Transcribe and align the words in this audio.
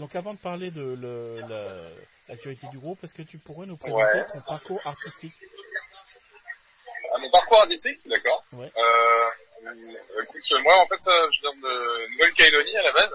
donc 0.00 0.16
avant 0.16 0.34
de 0.34 0.38
parler 0.38 0.70
de 0.70 0.98
l'actualité 2.28 2.66
du 2.68 2.78
groupe, 2.78 3.02
est-ce 3.04 3.14
que 3.14 3.22
tu 3.22 3.38
pourrais 3.38 3.66
nous 3.66 3.76
présenter 3.76 4.24
ton 4.32 4.40
parcours 4.40 4.80
artistique? 4.84 5.34
Ah, 7.14 7.18
Mon 7.18 7.30
parcours 7.30 7.60
artistique, 7.60 8.00
d'accord. 8.06 8.42
Ouais. 8.52 8.72
Euh, 8.76 10.22
écoute, 10.22 10.42
moi 10.62 10.78
en 10.78 10.86
fait, 10.86 11.00
je 11.32 11.40
viens 11.42 11.54
de 11.54 12.10
Nouvelle-Calédonie 12.12 12.76
à 12.76 12.82
la 12.82 12.92
base. 12.92 13.14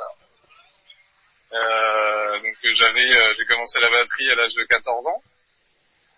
Euh, 1.53 2.39
donc 2.39 2.55
j'avais, 2.61 3.15
euh, 3.15 3.33
j'ai 3.33 3.45
commencé 3.45 3.79
la 3.79 3.89
batterie 3.89 4.29
à 4.31 4.35
l'âge 4.35 4.53
de 4.53 4.63
14 4.63 5.07
ans. 5.07 5.23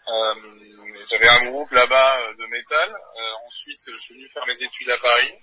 Euh, 0.10 0.34
j'avais 1.10 1.28
un 1.28 1.52
groupe 1.52 1.72
là-bas 1.72 2.20
euh, 2.20 2.34
de 2.36 2.46
métal. 2.48 2.90
Euh, 2.90 3.48
ensuite, 3.48 3.80
je 3.92 3.98
suis 3.98 4.16
venu 4.16 4.30
faire 4.30 4.46
mes 4.48 4.62
études 4.64 4.90
à 4.90 4.98
Paris. 4.98 5.34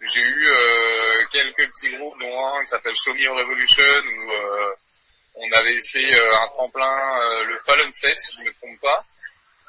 J'ai 0.00 0.20
eu 0.20 0.48
euh, 0.48 1.24
quelques 1.32 1.66
petits 1.68 1.90
groupes, 1.96 2.18
dont 2.20 2.46
un 2.46 2.60
qui 2.62 2.68
s'appelle 2.68 2.94
Show 2.94 3.14
Me 3.14 3.30
Revolution, 3.30 3.82
où 3.82 5.42
on 5.42 5.52
avait 5.52 5.80
fait 5.82 6.18
un 6.18 6.46
tremplin, 6.48 7.42
le 7.44 7.58
Fallen 7.66 7.92
Fest, 7.92 8.18
si 8.18 8.36
je 8.36 8.40
ne 8.40 8.46
me 8.46 8.52
trompe 8.54 8.80
pas. 8.80 9.04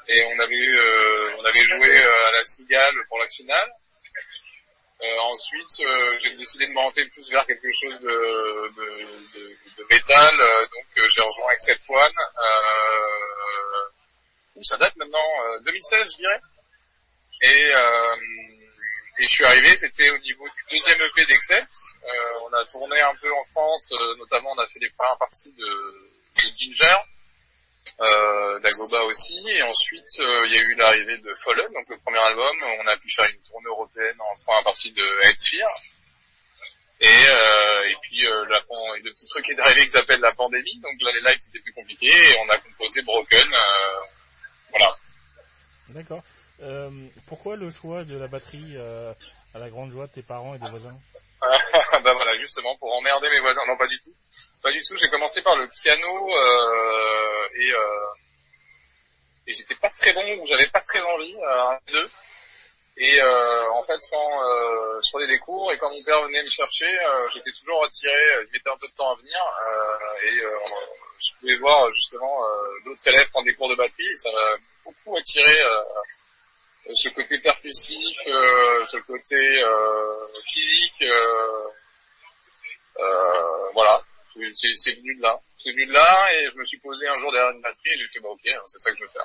Et 0.08 0.24
on 0.24 0.38
avait, 0.38 1.36
on 1.38 1.44
avait 1.44 1.64
joué 1.64 2.02
à 2.02 2.32
la 2.32 2.44
Cigale 2.44 2.94
pour 3.08 3.18
la 3.18 3.26
finale. 3.28 3.70
ensuite, 5.20 5.82
j'ai 6.20 6.34
décidé 6.36 6.66
de 6.66 6.72
m'orienter 6.72 7.04
plus 7.06 7.30
vers 7.30 7.46
quelque 7.46 7.70
chose 7.72 8.00
de, 8.00 8.72
de, 8.76 9.38
de, 9.38 9.56
de 9.78 9.86
métal, 9.90 10.36
donc 10.38 11.08
j'ai 11.10 11.22
rejoint 11.22 11.52
Accept 11.52 11.82
One. 11.88 12.12
Euh, 14.58 14.62
ça 14.64 14.76
date 14.76 14.96
maintenant, 14.96 15.60
2016 15.64 16.00
euh, 16.00 16.04
je 16.10 16.16
dirais. 16.16 16.40
Et, 17.42 17.74
euh, 17.74 18.16
et 19.18 19.26
je 19.26 19.28
suis 19.28 19.44
arrivé, 19.44 19.76
c'était 19.76 20.10
au 20.10 20.18
niveau 20.18 20.44
du 20.44 20.76
deuxième 20.76 21.00
EP 21.00 21.26
d'Excel. 21.26 21.62
Euh, 21.62 22.48
on 22.48 22.52
a 22.54 22.64
tourné 22.66 23.00
un 23.00 23.14
peu 23.20 23.32
en 23.32 23.44
France, 23.52 23.92
notamment 24.18 24.52
on 24.52 24.58
a 24.58 24.66
fait 24.68 24.78
les 24.80 24.90
premières 24.90 25.18
parties 25.18 25.52
de, 25.52 26.10
Ginger, 26.56 26.96
euh, 28.00 28.58
d'Agoba 28.60 29.02
aussi, 29.04 29.42
et 29.48 29.62
ensuite 29.62 30.18
il 30.18 30.54
y 30.54 30.58
a 30.58 30.62
eu 30.62 30.74
l'arrivée 30.74 31.18
de 31.18 31.34
Fallen, 31.34 31.72
donc 31.72 31.86
le 31.88 31.98
premier 32.04 32.18
album, 32.18 32.56
on 32.80 32.86
a 32.86 32.96
pu 32.96 33.10
faire 33.10 33.28
une 33.28 33.42
tournée 33.42 33.68
européenne 33.68 34.16
en 34.20 34.36
première 34.44 34.64
partie 34.64 34.92
de 34.92 35.04
Headsphere, 35.24 35.66
et, 37.00 37.06
euh, 37.06 37.88
et 37.88 37.96
puis 38.02 38.26
euh, 38.26 38.44
la, 38.46 38.58
le 38.58 39.10
petit 39.12 39.26
truc 39.26 39.48
est 39.50 39.60
arrivé 39.60 39.82
qui 39.82 39.90
s'appelle 39.90 40.20
la 40.20 40.32
pandémie, 40.32 40.80
donc 40.80 40.94
là 41.00 41.12
les 41.12 41.20
lives 41.30 41.38
c'était 41.38 41.60
plus 41.60 41.72
compliqué, 41.72 42.08
et 42.08 42.36
on 42.44 42.48
a 42.48 42.58
composé 42.58 43.02
Broken, 43.02 43.54
euh, 43.54 44.00
voilà. 44.70 44.96
D'accord. 45.90 46.22
Euh, 46.60 46.90
pourquoi 47.26 47.56
le 47.56 47.70
choix 47.70 48.04
de 48.04 48.16
la 48.16 48.26
batterie 48.26 48.74
euh, 48.76 49.12
à 49.54 49.58
la 49.58 49.70
grande 49.70 49.90
joie 49.90 50.06
de 50.06 50.12
tes 50.12 50.22
parents 50.22 50.54
et 50.54 50.58
des 50.58 50.68
voisins 50.68 50.96
Bah 51.40 52.12
voilà, 52.14 52.36
justement, 52.38 52.76
pour 52.78 52.92
emmerder 52.94 53.28
mes 53.30 53.40
voisins. 53.40 53.62
Non, 53.66 53.76
pas 53.76 53.86
du 53.86 53.98
tout. 54.00 54.12
Pas 54.62 54.72
du 54.72 54.82
tout. 54.82 54.96
J'ai 54.96 55.08
commencé 55.08 55.40
par 55.42 55.56
le 55.56 55.68
piano 55.68 56.30
euh, 56.36 57.48
et, 57.60 57.72
euh, 57.72 58.06
et 59.46 59.54
j'étais 59.54 59.76
pas 59.76 59.90
très 59.90 60.12
bon, 60.12 60.46
j'avais 60.46 60.66
pas 60.66 60.80
très 60.80 61.00
envie, 61.00 61.36
un 61.44 61.78
deux. 61.92 62.10
Et 63.00 63.20
euh, 63.22 63.70
en 63.74 63.84
fait, 63.84 64.00
quand 64.10 64.42
euh, 64.42 65.00
je 65.04 65.10
prenais 65.10 65.28
des 65.28 65.38
cours 65.38 65.72
et 65.72 65.78
quand 65.78 65.88
mon 65.88 66.02
père 66.02 66.20
venait 66.24 66.42
me 66.42 66.48
chercher, 66.48 66.86
euh, 66.86 67.28
j'étais 67.32 67.52
toujours 67.52 67.80
retiré. 67.82 68.12
Il 68.44 68.52
mettait 68.52 68.70
un 68.70 68.76
peu 68.76 68.88
de 68.88 68.94
temps 68.94 69.12
à 69.12 69.14
venir 69.14 69.38
et 70.24 70.36
je 71.20 71.34
pouvais 71.38 71.56
voir 71.56 71.92
justement 71.94 72.40
d'autres 72.84 73.06
élèves 73.06 73.28
prendre 73.30 73.46
des 73.46 73.54
cours 73.54 73.68
de 73.68 73.76
batterie. 73.76 74.10
Et 74.10 74.16
ça 74.16 74.30
m'a 74.32 74.56
beaucoup 74.84 75.16
attiré 75.16 75.62
ce 76.94 77.08
côté 77.10 77.38
percussif, 77.38 78.16
ce 78.24 78.96
côté 79.06 79.62
physique. 80.44 81.04
voilà, 83.74 84.02
c'est 84.52 84.94
venu 84.94 85.16
de 85.16 85.22
là. 85.22 85.38
C'est 85.58 85.72
venu 85.72 85.86
de 85.86 85.92
là 85.92 86.28
et 86.32 86.50
je 86.52 86.58
me 86.58 86.64
suis 86.64 86.78
posé 86.78 87.08
un 87.08 87.14
jour 87.14 87.32
derrière 87.32 87.52
une 87.52 87.60
batterie 87.60 87.90
et 87.90 87.98
j'ai 87.98 88.08
fait 88.08 88.20
bah 88.20 88.28
ok, 88.30 88.46
hein, 88.46 88.60
c'est 88.66 88.78
ça 88.78 88.90
que 88.90 88.96
je 88.98 89.04
veux 89.04 89.10
faire. 89.10 89.22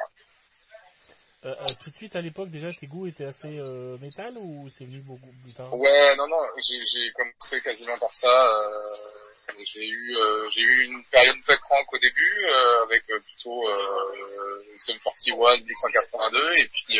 Euh, 1.46 1.54
euh, 1.60 1.66
tout 1.84 1.90
de 1.90 1.96
suite 1.98 2.16
à 2.16 2.22
l'époque 2.22 2.50
déjà 2.50 2.72
tes 2.72 2.88
goûts 2.88 3.06
étaient 3.06 3.26
assez 3.26 3.60
euh, 3.60 3.98
métal 3.98 4.38
ou 4.38 4.70
c'est 4.74 4.86
venu 4.86 5.00
beaucoup 5.00 5.28
plus 5.44 5.54
tard? 5.54 5.74
Ouais 5.78 6.16
non 6.16 6.26
non 6.30 6.38
j'ai 6.58 7.12
commencé 7.12 7.60
quasiment 7.62 7.98
par 7.98 8.16
ça. 8.16 8.30
Euh, 8.30 8.96
j'ai 9.64 9.88
eu 9.88 10.18
euh, 10.18 10.50
j'ai 10.50 10.62
eu 10.62 10.86
une 10.86 11.04
période 11.06 11.36
punk 11.46 11.62
rock 11.64 11.94
au 11.94 11.98
début 12.00 12.46
avec 12.84 13.06
plutôt 13.06 13.64
Sum 14.78 14.98
41, 15.00 15.58
Big 15.58 15.76
182 15.76 16.58
et 16.58 16.66
puis 16.66 17.00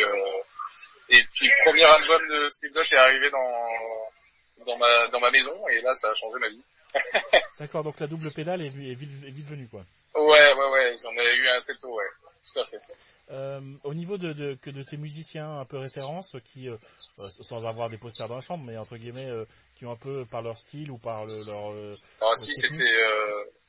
et 1.10 1.22
puis 1.32 1.46
le 1.46 1.64
premier 1.64 1.84
album 1.84 2.28
de 2.28 2.48
Slipknot 2.48 2.82
est 2.82 2.96
arrivé 2.96 3.30
dans 3.30 4.64
dans 4.66 4.76
ma 4.78 5.08
dans 5.08 5.20
ma 5.20 5.30
maison 5.30 5.68
et 5.68 5.80
là 5.82 5.94
ça 5.94 6.10
a 6.10 6.14
changé 6.14 6.38
ma 6.38 6.48
vie. 6.48 6.64
D'accord 7.58 7.84
donc 7.84 7.98
la 8.00 8.06
double 8.06 8.30
pédale 8.32 8.62
est, 8.62 8.66
est, 8.66 8.94
vite, 8.94 9.10
est 9.26 9.30
vite 9.30 9.46
venue 9.46 9.68
quoi. 9.68 9.84
Ouais 10.14 10.54
ouais 10.54 10.70
ouais 10.72 10.96
j'en 11.02 11.12
ai 11.12 11.36
eu 11.36 11.48
un 11.48 11.56
assez 11.56 11.76
tôt 11.76 11.94
ouais 11.94 12.04
tout 12.52 12.60
à 12.60 12.64
fait. 12.64 12.80
Euh, 13.30 13.60
au 13.84 13.94
niveau 13.94 14.18
de, 14.18 14.34
de, 14.34 14.54
que 14.54 14.68
de 14.70 14.82
tes 14.82 14.98
musiciens 14.98 15.58
un 15.58 15.64
peu 15.64 15.78
références, 15.78 16.36
qui, 16.44 16.68
euh, 16.68 16.76
euh, 17.18 17.26
sans 17.40 17.66
avoir 17.66 17.88
des 17.88 17.96
posters 17.96 18.28
dans 18.28 18.34
la 18.34 18.42
chambre, 18.42 18.64
mais 18.64 18.76
entre 18.76 18.96
guillemets, 18.98 19.30
euh, 19.30 19.46
qui 19.76 19.86
ont 19.86 19.92
un 19.92 19.96
peu 19.96 20.26
par 20.26 20.42
leur 20.42 20.58
style 20.58 20.90
ou 20.90 20.98
par 20.98 21.24
le, 21.24 21.34
leur... 21.46 21.70
Euh, 21.72 21.96
ah 22.20 22.36
si, 22.36 22.54
c'était... 22.54 22.84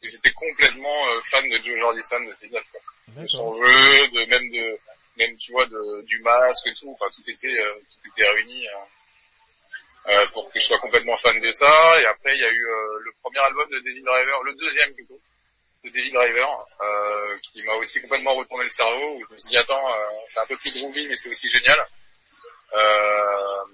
J'étais 0.03 0.33
complètement 0.33 1.21
fan 1.23 1.49
de 1.49 1.57
Joe 1.57 1.79
Jordison 1.79 2.19
de 2.25 2.33
Fidel, 2.33 2.61
quoi. 2.71 2.81
De 3.23 3.27
son 3.27 3.51
jeu, 3.53 4.07
de 4.09 4.25
même 4.29 4.47
de 4.51 4.77
même 5.17 5.35
tu 5.38 5.51
vois 5.51 5.66
de, 5.66 6.01
du 6.03 6.19
masque 6.19 6.67
et 6.67 6.73
tout, 6.73 6.91
enfin 6.91 7.09
tout 7.16 7.27
était 7.27 7.47
tout 7.47 8.09
était 8.11 8.29
réuni 8.29 8.67
euh, 10.07 10.27
pour 10.33 10.51
que 10.51 10.59
je 10.59 10.66
sois 10.66 10.77
complètement 10.77 11.17
fan 11.17 11.39
de 11.39 11.51
ça. 11.53 12.01
Et 12.01 12.05
après 12.05 12.35
il 12.35 12.41
y 12.41 12.43
a 12.43 12.51
eu 12.51 12.66
le 13.03 13.11
premier 13.22 13.39
album 13.39 13.67
de 13.72 13.79
Devil 13.79 14.03
Driver, 14.03 14.43
le 14.43 14.53
deuxième 14.55 14.93
plutôt, 14.93 15.19
de 15.85 15.90
Daily 15.91 16.12
Driver, 16.12 16.68
euh, 16.81 17.38
qui 17.44 17.63
m'a 17.63 17.73
aussi 17.75 18.01
complètement 18.01 18.34
retourné 18.35 18.63
le 18.63 18.69
cerveau, 18.69 19.18
où 19.18 19.23
je 19.28 19.34
me 19.34 19.38
suis 19.38 19.50
dit, 19.50 19.57
attends, 19.57 19.88
euh, 19.94 20.07
c'est 20.28 20.40
un 20.40 20.46
peu 20.47 20.57
plus 20.57 20.73
groovy, 20.73 21.07
mais 21.07 21.16
c'est 21.16 21.29
aussi 21.29 21.47
génial. 21.47 21.78
Euh, 22.73 23.66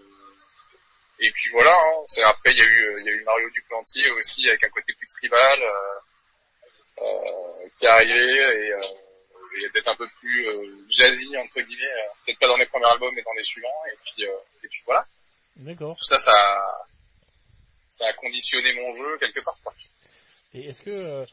et 1.20 1.32
puis 1.32 1.52
voilà, 1.52 1.72
hein, 1.72 2.04
après 2.26 2.52
il 2.52 2.58
y 2.58 2.62
a 2.62 2.66
eu 2.66 3.00
il 3.00 3.06
y 3.06 3.10
a 3.10 3.14
eu 3.14 3.24
Mario 3.24 3.50
Duplantier 3.52 4.10
aussi 4.12 4.48
avec 4.50 4.64
un 4.64 4.70
côté 4.70 4.94
plus 4.94 5.08
tribal 5.08 5.62
euh, 5.62 7.04
euh, 7.04 7.70
qui 7.78 7.86
est 7.86 7.90
arrivé 7.90 8.14
et, 8.14 8.74
euh, 8.74 9.70
peut-être 9.72 9.90
un 9.90 9.96
peu 9.96 10.08
plus 10.20 10.48
jazzy 10.90 11.38
entre 11.38 11.62
guillemets, 11.62 12.08
peut-être 12.26 12.40
pas 12.40 12.48
dans 12.48 12.58
les 12.58 12.66
premiers 12.66 12.88
albums 12.88 13.14
mais 13.14 13.22
dans 13.22 13.34
les 13.34 13.44
suivants 13.44 13.86
et 13.94 13.98
puis 14.04 14.24
et 14.24 14.68
puis 14.68 14.82
voilà. 14.86 15.06
D'accord. 15.58 15.96
Tout 15.96 16.06
ça 16.06 16.18
ça 16.18 16.66
ça 17.88 18.08
a 18.08 18.14
conditionné 18.14 18.74
mon 18.74 18.92
jeu 18.96 19.18
quelque 19.20 19.44
part. 19.44 19.56
Quoi. 19.64 19.74
Et 20.54 20.68
est-ce 20.68 20.82
que 20.82 20.90
euh, 20.90 21.26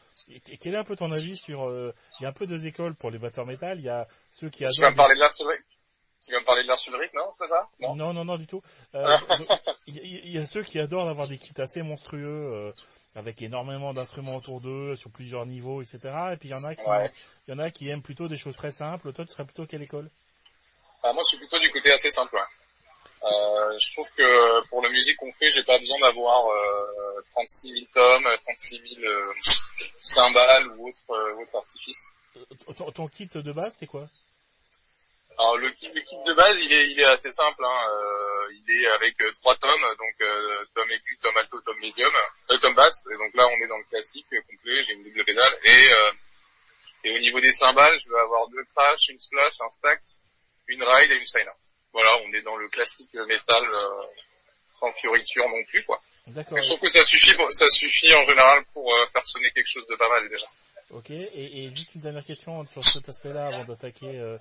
quel 0.59 0.73
est 0.73 0.77
un 0.77 0.83
peu 0.83 0.95
ton 0.95 1.11
avis 1.11 1.35
sur 1.35 1.67
euh, 1.67 1.93
il 2.19 2.23
y 2.23 2.25
a 2.25 2.29
un 2.29 2.33
peu 2.33 2.47
deux 2.47 2.67
écoles 2.67 2.95
pour 2.95 3.11
les 3.11 3.19
batteurs 3.19 3.45
métal, 3.45 3.79
il 3.79 3.85
y 3.85 3.89
a 3.89 4.07
ceux 4.31 4.49
qui 4.49 4.63
adorent 4.63 4.75
Tu 4.75 4.81
vas 4.81 4.91
me 4.91 4.95
parler 4.95 5.15
de 5.15 5.19
Lars 5.19 5.33
Ulrich 5.41 5.61
Tu 6.25 6.31
vas 6.31 6.39
me 6.39 6.45
parler 6.45 6.63
de 6.63 6.67
Lars 6.69 6.79
Ulrich, 6.87 7.13
non 7.13 7.31
C'est 7.37 7.47
ça? 7.47 7.69
Non, 7.81 7.95
non, 7.95 8.13
non, 8.13 8.23
non, 8.23 8.37
du 8.37 8.47
tout. 8.47 8.61
Euh, 8.95 9.17
il 9.87 9.97
y, 9.97 10.31
y, 10.31 10.37
a 10.37 10.45
ceux 10.45 10.63
qui 10.63 10.79
adorent 10.79 11.09
avoir 11.09 11.27
des 11.27 11.37
kits 11.37 11.59
assez 11.59 11.81
monstrueux 11.81 12.53
euh, 12.53 12.71
avec 13.15 13.41
énormément 13.41 13.93
d'instruments 13.93 14.37
autour 14.37 14.61
d'eux 14.61 14.95
sur 14.95 15.11
plusieurs 15.11 15.45
niveaux, 15.45 15.81
etc. 15.81 15.99
Et 16.33 16.37
puis 16.37 16.49
il 16.49 16.51
y 16.51 16.55
en 16.55 16.63
a 16.63 16.75
qui 16.75 16.83
il 17.47 17.51
y 17.51 17.53
en 17.53 17.59
a 17.59 17.69
qui 17.71 17.89
aiment 17.89 18.01
plutôt 18.01 18.29
des 18.29 18.37
choses 18.37 18.55
très 18.55 18.71
simples. 18.71 19.11
Toi, 19.11 19.25
tu 19.25 19.33
serais 19.33 19.45
plutôt 19.45 19.65
quelle 19.65 19.81
école? 19.81 20.09
Ah, 21.03 21.11
Moi, 21.11 21.23
je 21.25 21.35
suis 21.35 21.37
plutôt 21.37 21.59
du 21.59 21.71
côté 21.71 21.91
assez 21.91 22.11
simple. 22.11 22.35
Ouais. 22.35 22.41
Euh, 23.23 23.79
je 23.79 23.91
trouve 23.93 24.09
que 24.15 24.67
pour 24.69 24.81
la 24.81 24.89
musique 24.89 25.17
qu'on 25.17 25.31
fait, 25.33 25.51
j'ai 25.51 25.63
pas 25.63 25.77
besoin 25.77 25.99
d'avoir 25.99 26.47
euh, 26.47 27.21
36 27.33 27.67
000 27.73 27.85
tomes, 27.93 28.27
36 28.45 28.81
000 29.01 29.11
euh, 29.11 29.33
cymbales 30.01 30.67
ou 30.69 30.87
autres 30.87 31.11
euh, 31.11 31.41
autre 31.41 31.55
artifices. 31.55 32.13
Ton, 32.77 32.91
ton, 32.91 33.07
kit 33.07 33.29
de 33.33 33.51
base, 33.51 33.75
c'est 33.77 33.87
quoi? 33.87 34.07
Alors 35.37 35.57
le 35.57 35.71
kit, 35.71 35.89
le 35.93 36.01
kit 36.01 36.17
de 36.27 36.33
base, 36.33 36.57
il 36.61 36.71
est, 36.71 36.91
il 36.91 36.99
est 36.99 37.05
assez 37.05 37.31
simple. 37.31 37.61
Hein. 37.65 37.79
Euh, 37.89 38.53
il 38.53 38.83
est 38.83 38.87
avec 38.87 39.15
trois 39.41 39.55
tomes, 39.55 39.95
donc 39.97 40.15
tome 40.73 40.91
aigu, 40.91 41.17
tome 41.21 41.37
alto, 41.37 41.59
tome 41.61 41.79
médium, 41.79 42.13
euh, 42.51 42.57
tome 42.57 42.75
basse. 42.75 43.05
Et 43.13 43.17
donc 43.17 43.33
là, 43.33 43.47
on 43.47 43.65
est 43.65 43.67
dans 43.67 43.77
le 43.77 43.83
classique 43.85 44.27
complet. 44.29 44.83
J'ai 44.83 44.93
une 44.93 45.03
double 45.03 45.25
pédale 45.25 45.53
et 45.65 45.87
et 47.05 47.15
au 47.15 47.19
niveau 47.19 47.39
des 47.39 47.51
cymbales, 47.53 47.97
je 48.03 48.09
vais 48.09 48.19
avoir 48.19 48.47
deux 48.49 48.63
crash, 48.75 49.07
une 49.09 49.17
splash, 49.17 49.61
un 49.61 49.69
stack, 49.69 50.01
une 50.67 50.83
ride 50.83 51.11
et 51.11 51.15
une 51.15 51.25
signer 51.25 51.45
voilà, 51.93 52.11
on 52.25 52.33
est 52.33 52.41
dans 52.41 52.55
le 52.57 52.67
classique 52.69 53.13
métal 53.13 53.63
euh, 53.63 54.03
sans 54.79 54.91
fioriture 54.93 55.47
non 55.49 55.63
plus, 55.65 55.83
quoi. 55.85 55.99
D'accord. 56.27 56.61
Je 56.61 56.67
trouve 56.67 56.79
que 56.79 56.89
ça 56.89 57.03
suffit, 57.03 57.35
ça 57.49 57.67
suffit 57.69 58.13
en 58.13 58.23
général 58.27 58.63
pour 58.73 58.93
euh, 58.93 59.05
faire 59.11 59.25
sonner 59.25 59.51
quelque 59.51 59.69
chose 59.69 59.87
de 59.87 59.95
pas 59.95 60.09
mal 60.09 60.29
déjà. 60.29 60.45
Ok, 60.91 61.11
et, 61.11 61.65
et 61.65 61.69
juste 61.69 61.93
une 61.95 62.01
dernière 62.01 62.23
question 62.23 62.65
sur 62.65 62.83
cet 62.83 63.09
aspect-là 63.09 63.47
avant 63.47 63.63
d'attaquer 63.65 64.19
euh, 64.19 64.37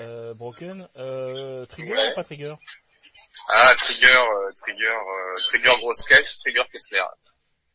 euh, 0.00 0.34
Broken. 0.34 0.88
Euh, 0.98 1.64
trigger 1.66 1.92
ou 1.92 2.14
pas 2.14 2.24
Trigger? 2.24 2.54
Ah, 3.48 3.74
Trigger, 3.74 4.18
euh, 4.18 4.52
Trigger, 4.54 4.86
euh, 4.86 5.36
Trigger 5.36 5.72
grosse 5.78 6.06
caisse, 6.06 6.38
Trigger 6.40 6.64
Kessler. 6.70 7.04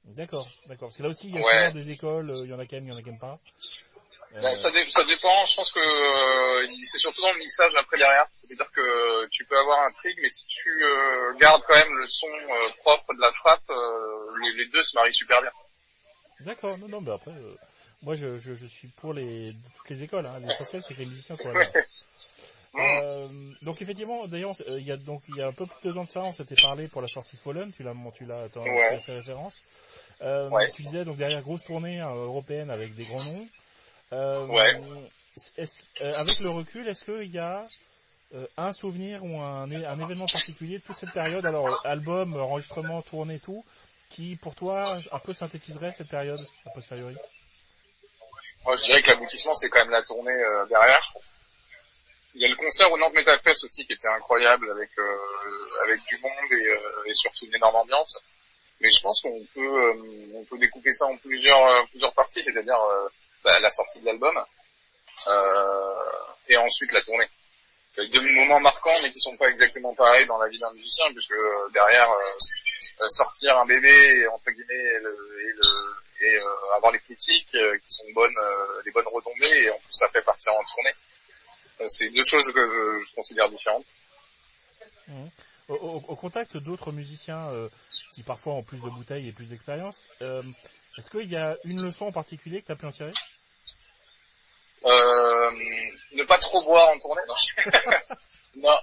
D'accord, 0.04 0.48
d'accord. 0.68 0.90
Parce 0.90 0.98
que 0.98 1.04
là 1.04 1.10
aussi, 1.10 1.28
il 1.28 1.36
y 1.36 1.40
a 1.40 1.46
ouais. 1.46 1.72
des 1.74 1.92
écoles, 1.92 2.34
il 2.44 2.50
y 2.50 2.54
en 2.54 2.60
a 2.60 2.66
quand 2.66 2.78
même, 2.78 2.86
il 2.86 2.90
y 2.90 2.94
en 2.94 2.98
a 2.98 3.02
quand 3.02 3.12
même 3.12 3.20
pas. 3.20 3.40
Ça, 4.42 4.72
dé 4.72 4.84
ça, 4.86 5.04
dépend, 5.04 5.46
je 5.46 5.56
pense 5.56 5.72
que 5.72 5.80
euh, 5.80 6.68
c'est 6.86 7.00
surtout 7.00 7.22
dans 7.22 7.32
le 7.32 7.40
mixage 7.40 7.72
après 7.76 7.98
derrière. 7.98 8.28
C'est-à-dire 8.36 8.70
que 8.72 9.28
tu 9.28 9.46
peux 9.46 9.58
avoir 9.58 9.84
un 9.84 9.92
trig, 9.92 10.16
mais 10.22 10.30
si 10.30 10.46
tu 10.48 10.70
euh, 10.70 11.34
gardes 11.40 11.64
quand 11.68 11.76
même 11.76 11.94
le 11.98 12.08
son 12.08 12.28
euh, 12.28 12.70
propre 12.82 13.14
de 13.16 13.22
la 13.22 13.32
frappe, 13.32 13.70
les, 14.42 14.64
les, 14.64 14.70
deux 14.70 14.82
se 14.82 14.96
marient 14.96 15.14
super 15.14 15.42
bien. 15.42 15.52
D'accord, 16.42 16.78
non, 16.78 16.88
non, 16.88 17.02
mais 17.02 17.12
après, 17.12 17.32
euh, 17.32 17.56
moi 18.04 18.16
je, 18.16 18.38
je, 18.38 18.54
je, 18.54 18.66
suis 18.66 18.88
pour 18.90 19.14
les 19.14 19.52
toutes 19.78 19.90
les 19.90 20.04
écoles. 20.04 20.26
Hein. 20.26 20.40
L'essentiel 20.40 20.84
c'est 20.88 20.94
que 20.94 21.00
les 21.00 21.08
musiciens 21.08 21.36
soient 21.36 21.54
là. 21.54 21.66
Euh, 22.76 23.28
donc 23.64 23.82
effectivement, 23.82 24.28
d'ailleurs, 24.28 24.54
il 24.68 24.86
y 24.86 24.92
a 24.92 24.98
donc 24.98 25.24
il 25.30 25.38
y 25.38 25.42
a 25.42 25.48
un 25.48 25.52
peu 25.52 25.66
plus 25.66 25.76
de 25.84 25.92
deux 25.92 26.00
ans 26.00 26.04
de 26.04 26.10
ça, 26.10 26.22
on 26.22 26.34
s'était 26.34 26.62
parlé 26.62 26.88
pour 26.90 27.02
la 27.02 27.08
sortie 27.08 27.36
Fallen, 27.36 27.72
tu 27.72 27.82
l'as 27.82 27.96
tu 28.16 28.26
l'as 28.26 28.46
ouais. 28.56 29.00
fait 29.00 29.18
référence. 29.18 29.56
Euh, 30.22 30.48
ouais. 30.50 30.70
Tu 30.76 30.84
disais 30.84 31.04
donc 31.04 31.18
derrière 31.18 31.42
grosse 31.42 31.64
tournée 31.64 32.02
européenne 32.02 32.70
avec 32.70 32.94
des 32.94 33.06
grands 33.06 33.24
noms. 33.24 33.48
Euh, 34.14 34.46
ouais. 34.48 34.82
Euh, 35.60 36.14
avec 36.18 36.40
le 36.40 36.50
recul, 36.50 36.88
est-ce 36.88 37.06
qu'il 37.06 37.32
y 37.32 37.40
a 37.40 37.66
euh, 38.34 38.48
un 38.58 38.72
souvenir 38.72 39.24
ou 39.24 39.40
un, 39.40 39.72
un 39.72 40.00
événement 40.00 40.26
particulier 40.26 40.80
de 40.80 40.84
toute 40.84 40.98
cette 40.98 41.14
période, 41.14 41.46
alors 41.46 41.86
album, 41.86 42.36
enregistrement, 42.36 43.02
tournée, 43.02 43.40
tout, 43.40 43.64
qui 44.10 44.36
pour 44.36 44.56
toi 44.56 45.00
un 45.12 45.20
peu 45.20 45.34
synthétiserait 45.34 45.92
cette 45.92 46.10
période 46.10 46.40
a 46.66 46.70
posteriori? 46.72 47.16
Moi 48.66 48.76
je 48.76 48.84
dirais 48.84 49.02
que 49.02 49.10
l'aboutissement 49.10 49.56
c'est 49.56 49.70
quand 49.70 49.80
même 49.80 49.92
la 49.92 50.04
tournée 50.04 50.32
euh, 50.32 50.66
derrière. 50.66 51.14
Il 52.36 52.42
y 52.42 52.46
a 52.46 52.50
le 52.50 52.56
concert 52.56 52.92
au 52.92 52.98
Nantes 52.98 53.14
Metal 53.14 53.40
Fest 53.44 53.64
aussi 53.64 53.86
qui 53.86 53.94
était 53.94 54.08
incroyable 54.10 54.70
avec 54.72 54.90
euh, 55.00 55.84
avec 55.86 56.02
du 56.06 56.18
monde 56.20 56.52
et, 56.52 56.68
euh, 56.68 57.04
et, 57.06 57.14
surtout 57.14 57.46
une 57.46 57.56
énorme 57.56 57.78
ambiance. 57.78 58.20
Mais 58.80 58.90
je 58.92 59.02
pense 59.02 59.22
qu'on 59.22 59.42
peut 59.56 60.32
on 60.36 60.44
peut 60.44 60.58
découper 60.58 60.92
ça 60.94 61.06
en 61.06 61.18
plusieurs 61.18 61.88
plusieurs 61.88 62.14
parties, 62.14 62.44
c'est-à-dire 62.44 62.78
bah, 63.48 63.60
la 63.62 63.72
sortie 63.72 64.02
de 64.02 64.06
l'album 64.06 64.38
et 66.50 66.58
ensuite 66.58 66.92
la 66.94 67.02
tournée. 67.02 67.28
C'est 67.92 68.08
deux 68.08 68.22
moments 68.22 68.60
marquants 68.60 68.96
mais 69.02 69.12
qui 69.12 69.20
sont 69.20 69.36
pas 69.38 69.50
exactement 69.50 69.94
pareils 69.96 70.28
dans 70.28 70.38
la 70.38 70.48
vie 70.50 70.60
d'un 70.60 70.72
musicien 70.74 71.06
puisque 71.14 71.34
derrière 71.74 72.10
euh, 72.12 73.08
sortir 73.08 73.58
un 73.58 73.66
bébé 73.66 74.28
entre 74.28 74.52
guillemets 74.52 74.92
et, 76.22 76.36
euh, 76.36 76.76
avoir 76.76 76.92
les 76.92 77.00
critiques 77.00 77.56
euh, 77.56 77.78
qui 77.80 77.94
sont 77.94 78.06
bonnes, 78.14 78.36
les 78.86 78.92
bonnes 78.92 79.08
retombées 79.08 79.64
et 79.64 79.70
en 79.72 79.78
plus 79.80 79.94
ça 79.94 80.08
fait 80.10 80.22
partir 80.22 80.54
en 80.54 80.64
tournée. 80.76 81.88
c'est 81.88 82.10
deux 82.10 82.24
choses 82.24 82.52
que 82.52 82.68
je, 82.68 83.06
je 83.06 83.16
considère 83.16 83.50
différentes. 83.50 83.86
Mmh. 85.08 85.28
Au, 85.70 85.76
au, 86.08 86.16
contact 86.16 86.56
d'autres 86.58 86.92
musiciens 86.92 87.50
qui 88.16 88.24
parfois 88.24 88.54
ont 88.54 88.64
plus 88.64 88.82
de 88.82 88.90
bouteilles 88.90 89.28
et 89.28 89.34
plus 89.34 89.50
d'expérience, 89.50 90.12
est-ce 90.22 91.10
qu'il 91.10 91.30
y 91.30 91.36
a 91.36 91.58
une 91.66 91.82
leçon 91.82 92.06
en 92.06 92.12
particulier 92.12 92.62
que 92.62 92.68
tu 92.68 92.72
as 92.72 92.76
pu 92.76 92.86
en 92.86 92.92
tirer? 92.92 93.12
Euh, 94.88 95.52
Ne 96.14 96.24
pas 96.24 96.38
trop 96.40 96.62
boire 96.64 96.90
en 96.90 97.00
tournée. 97.00 97.22
Non, 97.28 97.36
non 98.70 98.78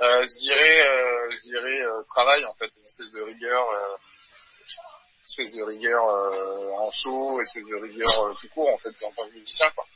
euh, 0.00 0.26
je 0.26 0.38
dirais, 0.38 0.82
euh, 0.82 1.30
je 1.30 1.42
dirais 1.44 1.80
euh, 1.80 2.02
travail 2.02 2.44
en 2.44 2.52
fait, 2.54 2.70
une 2.76 2.84
espèce 2.84 3.10
de 3.10 3.22
rigueur, 3.22 3.70
euh, 3.70 3.96
une 5.18 5.24
espèce 5.24 5.56
de 5.56 5.62
rigueur 5.62 6.04
en 6.78 6.90
show, 6.90 7.36
une 7.36 7.40
espèce 7.40 7.64
de 7.64 7.76
rigueur 7.76 8.36
tout 8.38 8.48
court 8.48 8.68
en 8.68 8.78
fait 8.78 8.90
en 9.02 9.12
tant 9.12 9.26
que 9.26 9.32
musicien 9.34 9.70
quoi. 9.74 9.86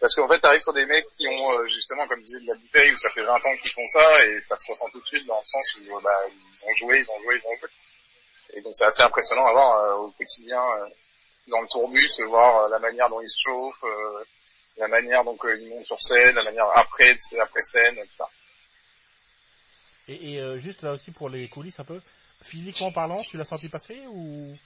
Parce 0.00 0.14
qu'en 0.14 0.26
fait, 0.28 0.40
t'arrives 0.40 0.62
sur 0.62 0.72
des 0.72 0.86
mecs 0.86 1.04
qui 1.18 1.28
ont 1.28 1.66
justement, 1.66 2.08
comme 2.08 2.20
je 2.20 2.24
disais, 2.24 2.40
de 2.40 2.46
la 2.46 2.54
bouteille 2.54 2.90
où 2.90 2.96
ça 2.96 3.10
fait 3.10 3.22
20 3.22 3.34
ans 3.34 3.56
qu'ils 3.60 3.70
font 3.70 3.86
ça 3.86 4.24
et 4.24 4.40
ça 4.40 4.56
se 4.56 4.72
ressent 4.72 4.88
tout 4.90 5.00
de 5.00 5.06
suite 5.06 5.26
dans 5.26 5.38
le 5.38 5.44
sens 5.44 5.76
où 5.76 6.00
bah, 6.00 6.10
ils 6.28 6.64
ont 6.64 6.74
joué, 6.74 7.00
ils 7.00 7.10
ont 7.10 7.20
joué, 7.20 7.36
ils 7.36 7.46
ont 7.46 7.58
joué. 7.60 7.68
Et 8.54 8.62
donc 8.62 8.74
c'est 8.74 8.86
assez 8.86 9.02
impressionnant 9.02 9.46
à 9.46 9.52
voir 9.52 10.00
au 10.00 10.10
quotidien 10.12 10.62
dans 11.50 11.60
le 11.60 11.68
tourbus, 11.68 12.20
voir 12.26 12.68
la 12.68 12.78
manière 12.78 13.08
dont 13.10 13.20
ils 13.20 13.28
se 13.28 13.42
chauffent, 13.44 13.84
la 14.76 14.88
manière 14.88 15.24
dont 15.24 15.36
ils 15.44 15.68
montent 15.68 15.86
sur 15.86 16.00
scène, 16.00 16.34
la 16.34 16.44
manière 16.44 16.66
après 16.76 17.16
après 17.40 17.62
scène, 17.62 17.96
tout 17.96 18.16
ça. 18.16 18.28
Et, 20.08 20.32
et 20.32 20.40
euh, 20.40 20.56
juste 20.58 20.82
là 20.82 20.92
aussi 20.92 21.12
pour 21.12 21.28
les 21.28 21.48
coulisses 21.48 21.78
un 21.78 21.84
peu, 21.84 22.00
physiquement 22.42 22.90
parlant, 22.90 23.20
tu 23.22 23.36
l'as 23.36 23.44
senti 23.44 23.68
passer 23.68 24.00
ou? 24.08 24.56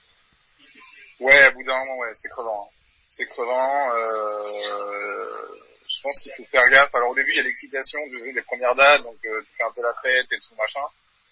Ouais, 1.20 1.38
à 1.44 1.50
bout 1.50 1.62
d'un 1.64 1.78
moment, 1.78 1.98
ouais, 1.98 2.10
c'est 2.14 2.28
crevant. 2.28 2.64
Hein. 2.64 2.74
C'est 3.08 3.26
crevant. 3.26 3.94
Euh, 3.94 5.42
je 5.86 6.02
pense 6.02 6.22
qu'il 6.22 6.32
faut 6.32 6.44
faire 6.44 6.62
gaffe. 6.70 6.94
Alors 6.94 7.10
au 7.10 7.14
début, 7.14 7.32
il 7.32 7.36
y 7.36 7.40
a 7.40 7.42
l'excitation 7.42 8.00
de 8.06 8.32
des 8.32 8.42
premières 8.42 8.74
dates, 8.74 9.02
donc 9.02 9.16
euh, 9.26 9.40
tu 9.42 9.56
fais 9.56 9.64
un 9.64 9.72
peu 9.72 9.82
la 9.82 9.94
fête 10.02 10.26
et 10.32 10.38
tout 10.40 10.54
machin, 10.56 10.80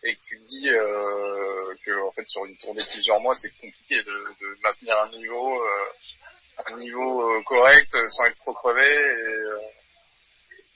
et 0.05 0.17
que 0.17 0.21
tu 0.25 0.41
te 0.41 0.49
dis 0.49 0.69
euh, 0.69 1.75
que 1.85 2.03
en 2.03 2.13
fait 2.13 2.29
sur 2.29 2.45
une 2.47 2.57
tournée 2.57 2.83
de 2.83 2.89
plusieurs 2.89 3.21
mois, 3.21 3.35
c'est 3.35 3.51
compliqué 3.51 4.03
de, 4.03 4.59
maintenir 4.63 4.99
un 4.99 5.11
niveau, 5.11 5.63
euh, 5.63 5.85
un 6.67 6.77
niveau 6.79 7.31
euh, 7.31 7.43
correct 7.43 7.91
sans 8.09 8.25
être 8.25 8.37
trop 8.37 8.53
crevé 8.53 8.85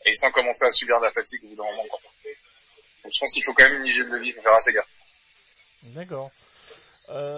et, 0.05 0.11
et 0.11 0.15
sans 0.15 0.31
commencer 0.31 0.65
à 0.65 0.71
subir 0.71 0.99
de 0.99 1.05
la 1.05 1.13
fatigue 1.13 1.45
au 1.45 1.49
bout 1.49 1.57
d'un 1.57 1.65
moment. 1.65 1.85
Quoi 1.91 2.01
je 3.13 3.19
pense 3.21 3.33
qu'il 3.33 3.45
faut 3.45 3.53
quand 3.55 3.69
même 3.69 3.81
une 3.81 3.87
hygiène 3.87 4.11
de 4.11 4.19
vie, 4.19 4.33
pour 4.33 4.43
faire 4.43 4.55
assez 4.55 4.73
gaffe. 4.73 4.89
D'accord. 5.83 6.31
Euh, 7.11 7.37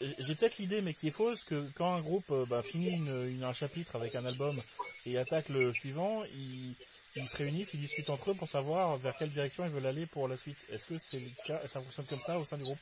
j'ai 0.00 0.34
peut-être 0.34 0.58
l'idée, 0.58 0.80
mais 0.80 0.94
qui 0.94 1.08
est 1.08 1.12
fausse, 1.12 1.44
que 1.44 1.68
quand 1.76 1.94
un 1.94 2.00
groupe 2.00 2.30
euh, 2.30 2.44
bah, 2.46 2.62
finit 2.62 2.90
une, 2.90 3.42
un 3.42 3.52
chapitre 3.52 3.96
avec 3.96 4.14
un 4.14 4.24
album 4.24 4.60
et 5.06 5.18
attaque 5.18 5.48
le 5.48 5.72
suivant, 5.72 6.24
ils, 6.24 6.74
ils, 7.16 7.26
se 7.26 7.36
réunissent, 7.36 7.74
ils 7.74 7.80
discutent 7.80 8.10
entre 8.10 8.30
eux 8.30 8.34
pour 8.34 8.48
savoir 8.48 8.96
vers 8.96 9.16
quelle 9.16 9.30
direction 9.30 9.64
ils 9.64 9.70
veulent 9.70 9.86
aller 9.86 10.06
pour 10.06 10.28
la 10.28 10.36
suite. 10.36 10.58
Est-ce 10.70 10.86
que 10.86 10.98
c'est 10.98 11.18
le 11.18 11.30
cas, 11.46 11.60
ça 11.66 11.80
fonctionne 11.80 12.06
comme 12.06 12.20
ça 12.20 12.38
au 12.38 12.44
sein 12.44 12.56
du 12.56 12.64
groupe? 12.64 12.78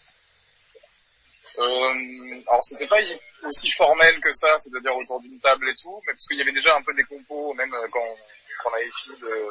Euh, 1.59 2.43
alors 2.49 2.63
c'était 2.63 2.87
pas 2.87 3.01
aussi 3.45 3.71
formel 3.71 4.21
que 4.21 4.33
ça, 4.33 4.49
c'est-à-dire 4.59 4.97
autour 4.97 5.21
d'une 5.21 5.39
table 5.41 5.69
et 5.69 5.75
tout, 5.75 6.01
mais 6.07 6.13
parce 6.13 6.27
qu'il 6.27 6.39
y 6.39 6.43
avait 6.43 6.53
déjà 6.53 6.75
un 6.77 6.83
peu 6.83 6.95
des 6.95 7.05
compos, 7.05 7.53
même 7.55 7.73
euh, 7.75 7.89
quand, 7.91 8.17
quand 8.63 8.71
on 8.71 8.75
avait 8.75 8.91
fini 8.91 9.19
de, 9.21 9.49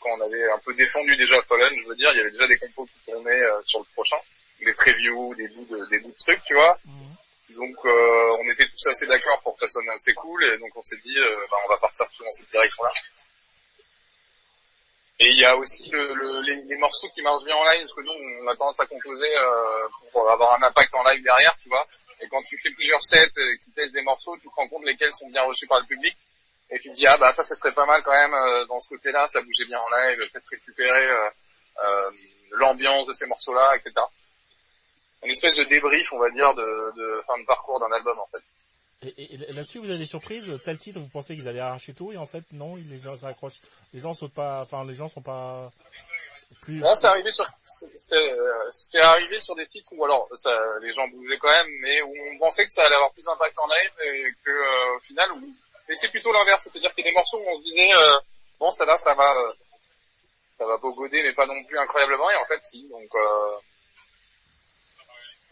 quand 0.00 0.10
on 0.16 0.20
avait 0.22 0.50
un 0.50 0.58
peu 0.58 0.74
défendu 0.74 1.16
déjà 1.16 1.40
Fallen, 1.42 1.72
je 1.80 1.86
veux 1.86 1.96
dire, 1.96 2.10
il 2.12 2.18
y 2.18 2.20
avait 2.20 2.30
déjà 2.30 2.46
des 2.46 2.58
compos 2.58 2.86
qui 2.86 3.10
tournaient 3.10 3.30
euh, 3.30 3.60
sur 3.64 3.80
le 3.80 3.86
prochain, 3.94 4.16
des 4.60 4.72
previews, 4.72 5.34
des 5.34 5.48
bouts 5.48 5.66
de, 5.70 5.84
des 5.86 5.98
bouts 6.00 6.10
de 6.10 6.18
trucs, 6.18 6.42
tu 6.44 6.54
vois. 6.54 6.78
Mhm. 6.84 7.16
Donc 7.56 7.76
euh, 7.84 8.36
on 8.40 8.50
était 8.50 8.66
tous 8.66 8.86
assez 8.86 9.06
d'accord 9.06 9.40
pour 9.42 9.54
que 9.54 9.60
ça 9.60 9.68
sonne 9.68 9.88
assez 9.90 10.14
cool 10.14 10.44
et 10.44 10.58
donc 10.58 10.70
on 10.74 10.82
s'est 10.82 11.00
dit 11.04 11.18
euh, 11.18 11.36
bah, 11.50 11.56
on 11.66 11.68
va 11.70 11.78
partir 11.78 12.06
dans 12.06 12.30
cette 12.30 12.50
direction-là. 12.50 12.92
Et 15.22 15.28
il 15.28 15.38
y 15.38 15.44
a 15.44 15.54
aussi 15.54 15.88
le, 15.90 16.14
le, 16.14 16.40
les, 16.40 16.76
morceaux 16.76 17.08
qui 17.10 17.20
marchent 17.20 17.44
bien 17.44 17.54
en 17.54 17.64
live 17.64 17.82
parce 17.82 17.94
que 17.94 18.00
nous 18.00 18.42
on 18.42 18.48
a 18.48 18.56
tendance 18.56 18.80
à 18.80 18.86
composer 18.86 19.28
euh, 19.36 19.88
pour 20.12 20.30
avoir 20.30 20.58
un 20.58 20.66
impact 20.66 20.94
en 20.94 21.02
live 21.10 21.22
derrière, 21.22 21.54
tu 21.62 21.68
vois. 21.68 21.84
Et 22.22 22.28
quand 22.28 22.42
tu 22.42 22.58
fais 22.58 22.70
plusieurs 22.70 23.02
sets, 23.02 23.26
et 23.26 23.58
que 23.58 23.64
tu 23.64 23.70
testes 23.72 23.92
des 23.92 24.02
morceaux, 24.02 24.36
tu 24.38 24.48
te 24.48 24.54
rends 24.54 24.68
compte 24.68 24.84
lesquels 24.84 25.12
sont 25.12 25.28
bien 25.28 25.42
reçus 25.42 25.66
par 25.66 25.80
le 25.80 25.86
public 25.86 26.16
et 26.70 26.78
tu 26.78 26.88
te 26.90 26.94
dis 26.94 27.06
ah 27.06 27.16
bah 27.18 27.32
ça 27.34 27.42
ça 27.42 27.54
serait 27.54 27.74
pas 27.74 27.86
mal 27.86 28.02
quand 28.02 28.12
même 28.12 28.32
euh, 28.32 28.64
dans 28.66 28.80
ce 28.80 28.88
côté-là, 28.90 29.26
ça 29.28 29.40
bougeait 29.42 29.64
bien 29.66 29.78
en 29.78 29.96
live, 29.96 30.18
peut-être 30.32 30.48
récupérer 30.48 31.06
euh, 31.06 31.30
euh, 31.84 32.10
l'ambiance 32.52 33.06
de 33.06 33.12
ces 33.12 33.26
morceaux-là, 33.26 33.76
etc. 33.76 33.92
Une 35.22 35.30
espèce 35.30 35.56
de 35.56 35.64
débrief, 35.64 36.12
on 36.12 36.18
va 36.18 36.30
dire, 36.30 36.54
de, 36.54 36.96
de 36.96 37.22
fin 37.26 37.38
de 37.38 37.44
parcours 37.44 37.80
d'un 37.80 37.92
album 37.92 38.18
en 38.18 38.26
fait. 38.26 38.42
Et, 39.02 39.34
et 39.34 39.36
là-dessus, 39.38 39.78
vous 39.78 39.88
avez 39.88 39.98
des 39.98 40.06
surprises. 40.06 40.46
Tel 40.64 40.78
titre, 40.78 40.98
vous 40.98 41.08
pensez 41.08 41.34
qu'ils 41.34 41.48
allaient 41.48 41.60
arracher 41.60 41.94
tout, 41.94 42.12
et 42.12 42.16
en 42.16 42.26
fait, 42.26 42.44
non, 42.52 42.76
les 42.76 43.00
gens 43.00 43.16
s'accrochent. 43.16 43.60
Les 43.94 44.00
gens 44.00 44.14
sont 44.14 44.28
pas, 44.28 44.60
enfin, 44.62 44.84
les 44.84 44.94
gens 44.94 45.08
sont 45.08 45.22
pas 45.22 45.70
plus. 46.62 46.82
c'est 46.96 47.06
arrivé 47.06 47.30
sur, 47.30 47.46
c'est 47.62 49.00
arrivé 49.00 49.38
sur 49.40 49.54
des 49.54 49.66
titres 49.66 49.90
où 49.92 50.04
alors, 50.04 50.28
ça, 50.34 50.50
les 50.82 50.92
gens 50.92 51.06
bougeaient 51.08 51.38
quand 51.38 51.50
même, 51.50 51.68
mais 51.80 52.02
où 52.02 52.12
on 52.32 52.38
pensait 52.38 52.64
que 52.64 52.72
ça 52.72 52.82
allait 52.82 52.96
avoir 52.96 53.12
plus 53.12 53.24
d'impact 53.24 53.58
en 53.58 53.66
live 53.66 53.92
et 54.04 54.34
que, 54.44 54.96
au 54.96 55.00
final, 55.00 55.32
où 55.32 55.54
mais 55.90 55.96
c'est 55.96 56.08
plutôt 56.08 56.32
l'inverse, 56.32 56.62
c'est-à-dire 56.62 56.94
qu'il 56.94 57.04
y 57.04 57.08
a 57.08 57.10
des 57.10 57.16
morceaux 57.16 57.38
où 57.38 57.48
on 57.48 57.56
se 57.58 57.64
disait, 57.64 57.90
euh, 57.92 58.20
bon, 58.60 58.70
ça 58.70 58.84
là, 58.84 58.96
ça 58.96 59.12
va, 59.14 59.34
euh, 59.36 59.52
ça 60.56 60.64
va 60.64 60.76
goder, 60.76 61.20
mais 61.20 61.32
pas 61.34 61.46
non 61.46 61.64
plus 61.64 61.76
incroyablement, 61.80 62.30
et 62.30 62.36
en 62.36 62.44
fait, 62.46 62.62
si, 62.62 62.88
donc, 62.88 63.12
euh, 63.12 63.56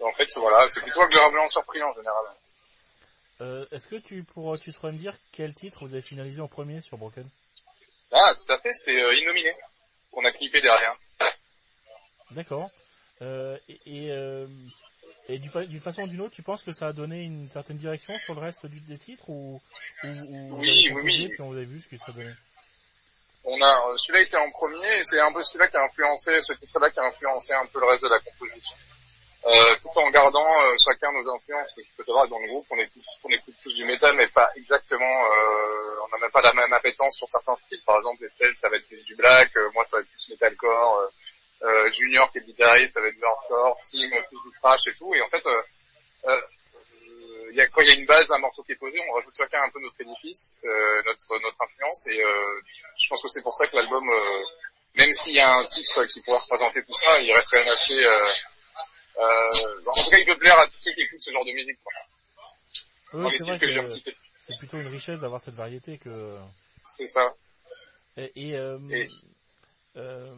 en 0.00 0.12
fait, 0.12 0.32
voilà, 0.36 0.70
c'est 0.70 0.80
plutôt 0.82 1.02
agréablement 1.02 1.48
surpris 1.48 1.82
en 1.82 1.92
général. 1.92 2.24
Euh, 3.40 3.66
est-ce 3.70 3.86
que 3.86 3.96
tu 3.96 4.24
pourrais, 4.24 4.58
tu 4.58 4.72
saurais 4.72 4.92
me 4.92 4.98
dire 4.98 5.14
quel 5.32 5.54
titre 5.54 5.86
vous 5.86 5.92
avez 5.92 6.02
finalisé 6.02 6.40
en 6.40 6.48
premier 6.48 6.80
sur 6.80 6.98
Broken? 6.98 7.28
Ah, 8.10 8.34
tout 8.34 8.52
à 8.52 8.58
fait, 8.60 8.72
c'est 8.72 8.90
euh, 8.90 9.14
Innominé, 9.14 9.54
qu'on 10.10 10.24
a 10.24 10.32
clippé 10.32 10.60
derrière. 10.60 10.96
D'accord. 12.32 12.70
Euh, 13.22 13.58
et, 13.68 13.80
et 13.86 14.12
euh, 14.12 14.46
et 15.28 15.38
d'une 15.38 15.80
façon 15.80 16.02
ou 16.02 16.08
d'une 16.08 16.22
autre, 16.22 16.34
tu 16.34 16.42
penses 16.42 16.62
que 16.62 16.72
ça 16.72 16.86
a 16.86 16.92
donné 16.92 17.20
une 17.20 17.46
certaine 17.46 17.76
direction 17.76 18.18
sur 18.20 18.34
le 18.34 18.40
reste 18.40 18.64
du, 18.66 18.80
des 18.80 18.98
titres 18.98 19.28
ou, 19.28 19.60
ou, 20.02 20.08
ou 20.08 20.58
oui, 20.58 20.88
oui, 20.90 21.02
oui. 21.04 21.28
Puis 21.28 21.42
on 21.42 21.48
vous 21.48 21.58
a 21.58 21.64
vu 21.64 21.80
ce 21.80 21.88
que 21.88 21.98
ça 21.98 22.12
donnait? 22.12 22.34
On 23.44 23.60
a 23.62 23.96
celui-là 23.98 24.24
était 24.24 24.36
en 24.36 24.50
premier 24.50 24.98
et 24.98 25.02
c'est 25.02 25.20
un 25.20 25.32
peu 25.32 25.42
celui-là 25.42 25.68
qui 25.68 25.76
a 25.76 25.84
influencé 25.84 26.40
ce 26.40 26.54
titre-là 26.54 26.90
qui 26.90 26.98
a 26.98 27.04
influencé 27.04 27.52
un 27.52 27.66
peu 27.66 27.78
le 27.78 27.86
reste 27.86 28.02
de 28.02 28.08
la 28.08 28.18
composition. 28.20 28.76
Euh, 29.48 29.76
tout 29.80 29.98
en 29.98 30.10
gardant 30.10 30.44
euh, 30.44 30.76
chacun 30.78 31.10
nos 31.12 31.26
influences. 31.34 31.72
Parce 31.74 31.86
qu'il 31.86 31.96
faut 31.96 32.04
savoir 32.04 32.24
que 32.24 32.30
dans 32.30 32.38
le 32.38 32.48
groupe, 32.48 32.66
on 32.70 32.76
est 32.76 32.92
tous, 32.92 33.04
on 33.24 33.30
écoute 33.30 33.54
tous 33.62 33.74
du 33.74 33.84
métal, 33.86 34.14
mais 34.16 34.28
pas 34.28 34.50
exactement. 34.56 35.24
Euh, 35.24 36.00
on 36.04 36.08
n'a 36.08 36.18
même 36.20 36.30
pas 36.30 36.42
la 36.42 36.52
même 36.52 36.72
appétence 36.74 37.16
sur 37.16 37.28
certains 37.28 37.56
styles. 37.56 37.80
Par 37.86 37.96
exemple, 37.96 38.24
Estelle, 38.24 38.54
ça 38.56 38.68
va 38.68 38.76
être 38.76 38.86
plus 38.86 39.02
du 39.04 39.16
black. 39.16 39.56
Euh, 39.56 39.70
moi, 39.74 39.84
ça 39.86 39.96
va 39.96 40.02
être 40.02 40.10
plus 40.10 40.28
metalcore. 40.30 40.98
Euh, 40.98 41.66
euh, 41.66 41.90
Junior 41.90 42.30
qui 42.30 42.38
est 42.38 42.42
guitariste 42.42 42.96
avec 42.96 43.16
du 43.16 43.24
hardcore, 43.24 43.78
Tim 43.82 44.10
plus 44.28 44.38
du 44.50 44.58
trash 44.60 44.86
et 44.86 44.94
tout. 44.98 45.14
Et 45.14 45.22
en 45.22 45.28
fait, 45.28 45.42
y 47.52 47.60
a, 47.60 47.66
quand 47.68 47.80
il 47.80 47.88
y 47.88 47.90
a 47.90 47.94
une 47.94 48.06
base, 48.06 48.30
un 48.30 48.38
morceau 48.38 48.62
qui 48.62 48.72
est 48.72 48.76
posé, 48.76 49.00
on 49.08 49.14
rajoute 49.14 49.34
chacun 49.36 49.62
un 49.62 49.70
peu 49.70 49.80
notre 49.80 50.00
édifice, 50.00 50.56
notre 50.62 51.40
notre 51.40 51.62
influence. 51.62 52.06
Et 52.08 52.22
je 52.96 53.08
pense 53.08 53.22
que 53.22 53.28
c'est 53.28 53.42
pour 53.42 53.54
ça 53.54 53.66
que 53.66 53.74
l'album, 53.74 54.04
même 54.94 55.10
s'il 55.10 55.34
y 55.34 55.40
a 55.40 55.52
un 55.52 55.64
titre 55.64 56.04
qui 56.04 56.20
pourrait 56.20 56.38
représenter 56.38 56.84
tout 56.84 56.94
ça, 56.94 57.18
il 57.18 57.32
reste 57.32 57.50
quand 57.50 57.58
même 57.58 57.68
assez 57.70 58.06
en 59.18 59.92
tout 59.94 60.10
cas, 60.10 60.18
il 60.18 60.26
peut 60.26 60.38
plaire 60.38 60.58
à 60.58 60.66
tous 60.66 60.80
ceux 60.80 60.92
qui 60.92 61.02
écoutent 61.02 61.22
ce 61.22 61.32
genre 61.32 61.44
de 61.44 61.52
musique. 61.52 61.78
Oui, 63.12 63.34
c'est 63.38 63.48
vrai 63.48 63.58
que 63.58 63.88
c'est 63.88 64.56
plutôt 64.58 64.78
une 64.78 64.88
richesse 64.88 65.20
d'avoir 65.20 65.40
cette 65.40 65.54
variété 65.54 65.98
que. 65.98 66.38
C'est 66.84 67.08
ça. 67.08 67.34
Et, 68.16 68.32
et, 68.34 68.56
euh, 68.56 68.78
et... 68.90 69.08
Euh, 69.96 70.34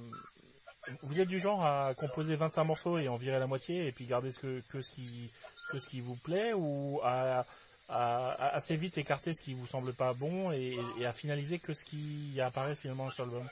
vous 1.02 1.20
êtes 1.20 1.28
du 1.28 1.38
genre 1.38 1.64
à 1.64 1.94
composer 1.94 2.36
25 2.36 2.64
morceaux 2.64 2.98
et 2.98 3.08
en 3.08 3.16
virer 3.16 3.38
la 3.38 3.46
moitié 3.46 3.86
et 3.86 3.92
puis 3.92 4.06
garder 4.06 4.32
ce 4.32 4.38
que, 4.38 4.62
que 4.70 4.82
ce 4.82 4.92
qui 4.92 5.30
que 5.70 5.78
ce 5.78 5.88
qui 5.88 6.00
vous 6.00 6.16
plaît 6.16 6.52
ou 6.54 7.00
à, 7.04 7.44
à, 7.88 8.54
assez 8.54 8.76
vite 8.76 8.96
écarter 8.98 9.34
ce 9.34 9.42
qui 9.42 9.54
vous 9.54 9.66
semble 9.66 9.92
pas 9.92 10.14
bon 10.14 10.50
et, 10.52 10.78
et 10.98 11.06
à 11.06 11.12
finaliser 11.12 11.58
que 11.58 11.74
ce 11.74 11.84
qui 11.84 12.40
apparaît 12.40 12.74
finalement 12.74 13.10
sur 13.10 13.24
l'album? 13.24 13.48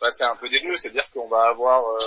Bah, 0.00 0.10
c'est 0.12 0.24
un 0.24 0.36
peu 0.36 0.48
des 0.48 0.60
deux, 0.60 0.76
c'est-à-dire 0.76 1.08
qu'on 1.12 1.28
va 1.28 1.48
avoir 1.48 1.84
euh, 1.84 1.98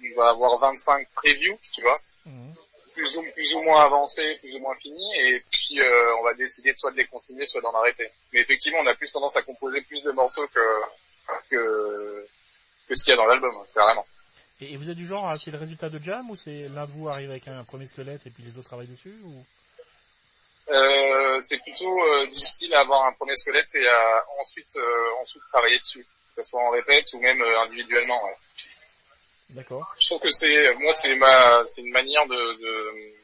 on 0.00 0.20
va 0.20 0.30
avoir 0.30 0.58
25 0.58 1.08
previews, 1.14 1.58
tu 1.74 1.82
vois, 1.82 2.00
mmh. 2.26 2.52
plus 2.94 3.16
ou 3.16 3.22
plus 3.32 3.54
ou 3.54 3.62
moins 3.62 3.82
avancés, 3.84 4.36
plus 4.40 4.54
ou 4.54 4.58
moins 4.60 4.74
finis, 4.76 5.14
et 5.20 5.42
puis 5.50 5.80
euh, 5.80 6.16
on 6.20 6.24
va 6.24 6.34
décider 6.34 6.72
soit 6.76 6.92
de 6.92 6.96
les 6.96 7.06
continuer, 7.06 7.46
soit 7.46 7.60
d'en 7.60 7.74
arrêter. 7.74 8.10
Mais 8.32 8.40
effectivement, 8.40 8.80
on 8.82 8.86
a 8.86 8.94
plus 8.94 9.10
tendance 9.10 9.36
à 9.36 9.42
composer 9.42 9.80
plus 9.82 10.02
de 10.02 10.10
morceaux 10.12 10.46
que 10.48 10.60
que 11.50 12.26
que 12.88 12.94
ce 12.94 13.04
qu'il 13.04 13.12
y 13.12 13.14
a 13.14 13.16
dans 13.16 13.26
l'album, 13.26 13.54
carrément. 13.74 14.06
Et, 14.60 14.76
vous 14.76 14.90
êtes 14.90 14.96
du 14.96 15.06
genre, 15.06 15.36
c'est 15.38 15.52
le 15.52 15.58
résultat 15.58 15.88
de 15.88 16.02
jam 16.02 16.28
ou 16.30 16.36
c'est 16.36 16.68
de 16.68 16.92
vous 16.92 17.08
arrive 17.08 17.30
avec 17.30 17.46
un 17.46 17.62
premier 17.62 17.86
squelette 17.86 18.26
et 18.26 18.30
puis 18.30 18.42
les 18.42 18.56
autres 18.56 18.66
travaillent 18.66 18.88
dessus 18.88 19.14
ou? 19.24 19.44
Euh, 20.70 21.40
C'est 21.40 21.58
plutôt 21.58 22.02
euh, 22.02 22.26
du 22.26 22.36
style 22.36 22.74
à 22.74 22.80
avoir 22.80 23.04
un 23.06 23.12
premier 23.12 23.36
squelette 23.36 23.72
et 23.76 23.88
à 23.88 24.24
ensuite 24.40 24.76
euh, 24.76 25.20
ensuite 25.22 25.42
travailler 25.52 25.78
dessus, 25.78 26.04
que 26.34 26.42
ce 26.42 26.50
soit 26.50 26.60
en 26.60 26.70
répète 26.70 27.06
ou 27.14 27.20
même 27.20 27.40
euh, 27.40 27.60
individuellement. 27.60 28.22
Ouais. 28.24 28.34
D'accord. 29.50 29.94
Je 29.98 30.08
trouve 30.08 30.20
que 30.20 30.30
c'est 30.30 30.74
moi 30.74 30.92
c'est 30.92 31.14
ma 31.14 31.64
c'est 31.68 31.80
une 31.80 31.92
manière 31.92 32.26
de, 32.26 33.16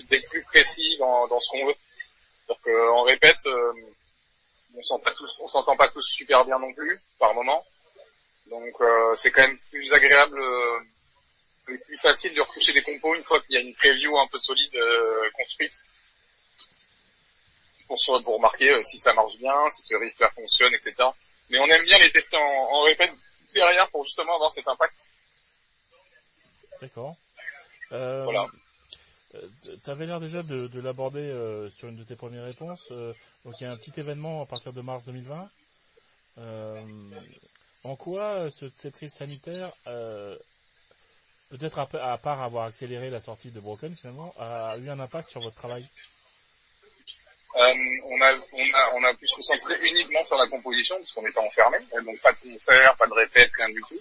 d'être 0.00 0.28
plus 0.28 0.42
précis 0.44 0.96
dans, 0.98 1.26
dans 1.28 1.40
ce 1.40 1.50
qu'on 1.50 1.66
veut. 1.66 1.74
On 2.66 3.02
répète, 3.02 3.38
euh, 3.46 3.72
on 4.76 4.82
s'entend 4.82 5.04
pas 5.04 5.14
tous, 5.14 5.40
on 5.42 5.48
s'entend 5.48 5.76
pas 5.76 5.88
tous 5.88 6.02
super 6.02 6.44
bien 6.44 6.58
non 6.58 6.72
plus 6.74 7.00
par 7.18 7.34
moment. 7.34 7.64
Donc 8.46 8.74
euh, 8.80 9.14
c'est 9.16 9.30
quand 9.30 9.42
même 9.42 9.58
plus 9.70 9.92
agréable 9.92 10.40
euh, 10.40 11.72
et 11.72 11.78
plus 11.86 11.98
facile 11.98 12.34
de 12.34 12.40
retoucher 12.40 12.72
des 12.72 12.82
compos 12.82 13.14
une 13.14 13.24
fois 13.24 13.40
qu'il 13.40 13.54
y 13.54 13.58
a 13.58 13.60
une 13.60 13.74
preview 13.74 14.18
un 14.18 14.26
peu 14.26 14.38
solide 14.38 14.74
euh, 14.74 15.30
construite 15.34 15.72
pour, 17.86 17.96
pour 18.24 18.36
remarquer 18.36 18.82
si 18.82 18.98
ça 18.98 19.12
marche 19.14 19.36
bien, 19.38 19.70
si 19.70 19.82
ce 19.82 19.96
riff 19.96 20.16
fonctionne, 20.34 20.74
etc. 20.74 20.94
Mais 21.48 21.58
on 21.58 21.66
aime 21.66 21.84
bien 21.84 21.98
les 21.98 22.10
tester 22.10 22.36
en 22.36 22.82
répète 22.82 23.12
derrière 23.52 23.90
pour 23.90 24.04
justement 24.04 24.34
avoir 24.34 24.52
cet 24.52 24.66
impact. 24.66 25.10
D'accord. 26.80 27.16
Euh, 27.92 28.24
voilà. 28.24 28.46
Tu 29.32 29.90
avais 29.90 30.06
l'air 30.06 30.20
déjà 30.20 30.42
de, 30.42 30.66
de 30.66 30.80
l'aborder 30.80 31.20
euh, 31.20 31.70
sur 31.70 31.88
une 31.88 31.96
de 31.96 32.04
tes 32.04 32.16
premières 32.16 32.44
réponses. 32.44 32.92
donc 33.44 33.60
il 33.60 33.64
y 33.64 33.66
a 33.66 33.72
un 33.72 33.76
petit 33.76 33.98
événement 33.98 34.42
à 34.42 34.46
partir 34.46 34.72
de 34.72 34.80
mars 34.80 35.04
2020. 35.04 35.48
Euh, 36.38 36.82
en 37.84 37.96
quoi 37.96 38.50
cette 38.50 38.90
crise 38.92 39.12
sanitaire, 39.12 39.72
euh, 39.86 40.36
peut-être 41.50 41.78
à, 41.78 42.18
part 42.18 42.42
avoir 42.42 42.66
accéléré 42.66 43.10
la 43.10 43.20
sortie 43.20 43.50
de 43.50 43.60
Broken 43.60 43.94
finalement, 43.96 44.32
a 44.38 44.76
eu 44.78 44.88
un 44.88 45.00
impact 45.00 45.30
sur 45.30 45.40
votre 45.40 45.56
travail? 45.56 45.86
Euh, 47.54 47.74
on, 48.06 48.20
a, 48.22 48.34
on, 48.52 48.74
a, 48.74 48.94
on 48.94 49.04
a 49.04 49.14
pu 49.14 49.28
se 49.28 49.34
concentrer 49.34 49.76
uniquement 49.90 50.24
sur 50.24 50.38
la 50.38 50.46
composition 50.48 50.96
parce 50.96 51.12
qu'on 51.12 51.26
était 51.26 51.38
enfermé, 51.38 51.78
donc 52.04 52.18
pas 52.20 52.32
de 52.32 52.50
concert, 52.50 52.96
pas 52.96 53.06
de 53.06 53.12
répète, 53.12 53.50
rien 53.58 53.68
du 53.68 53.80
tout. 53.82 54.00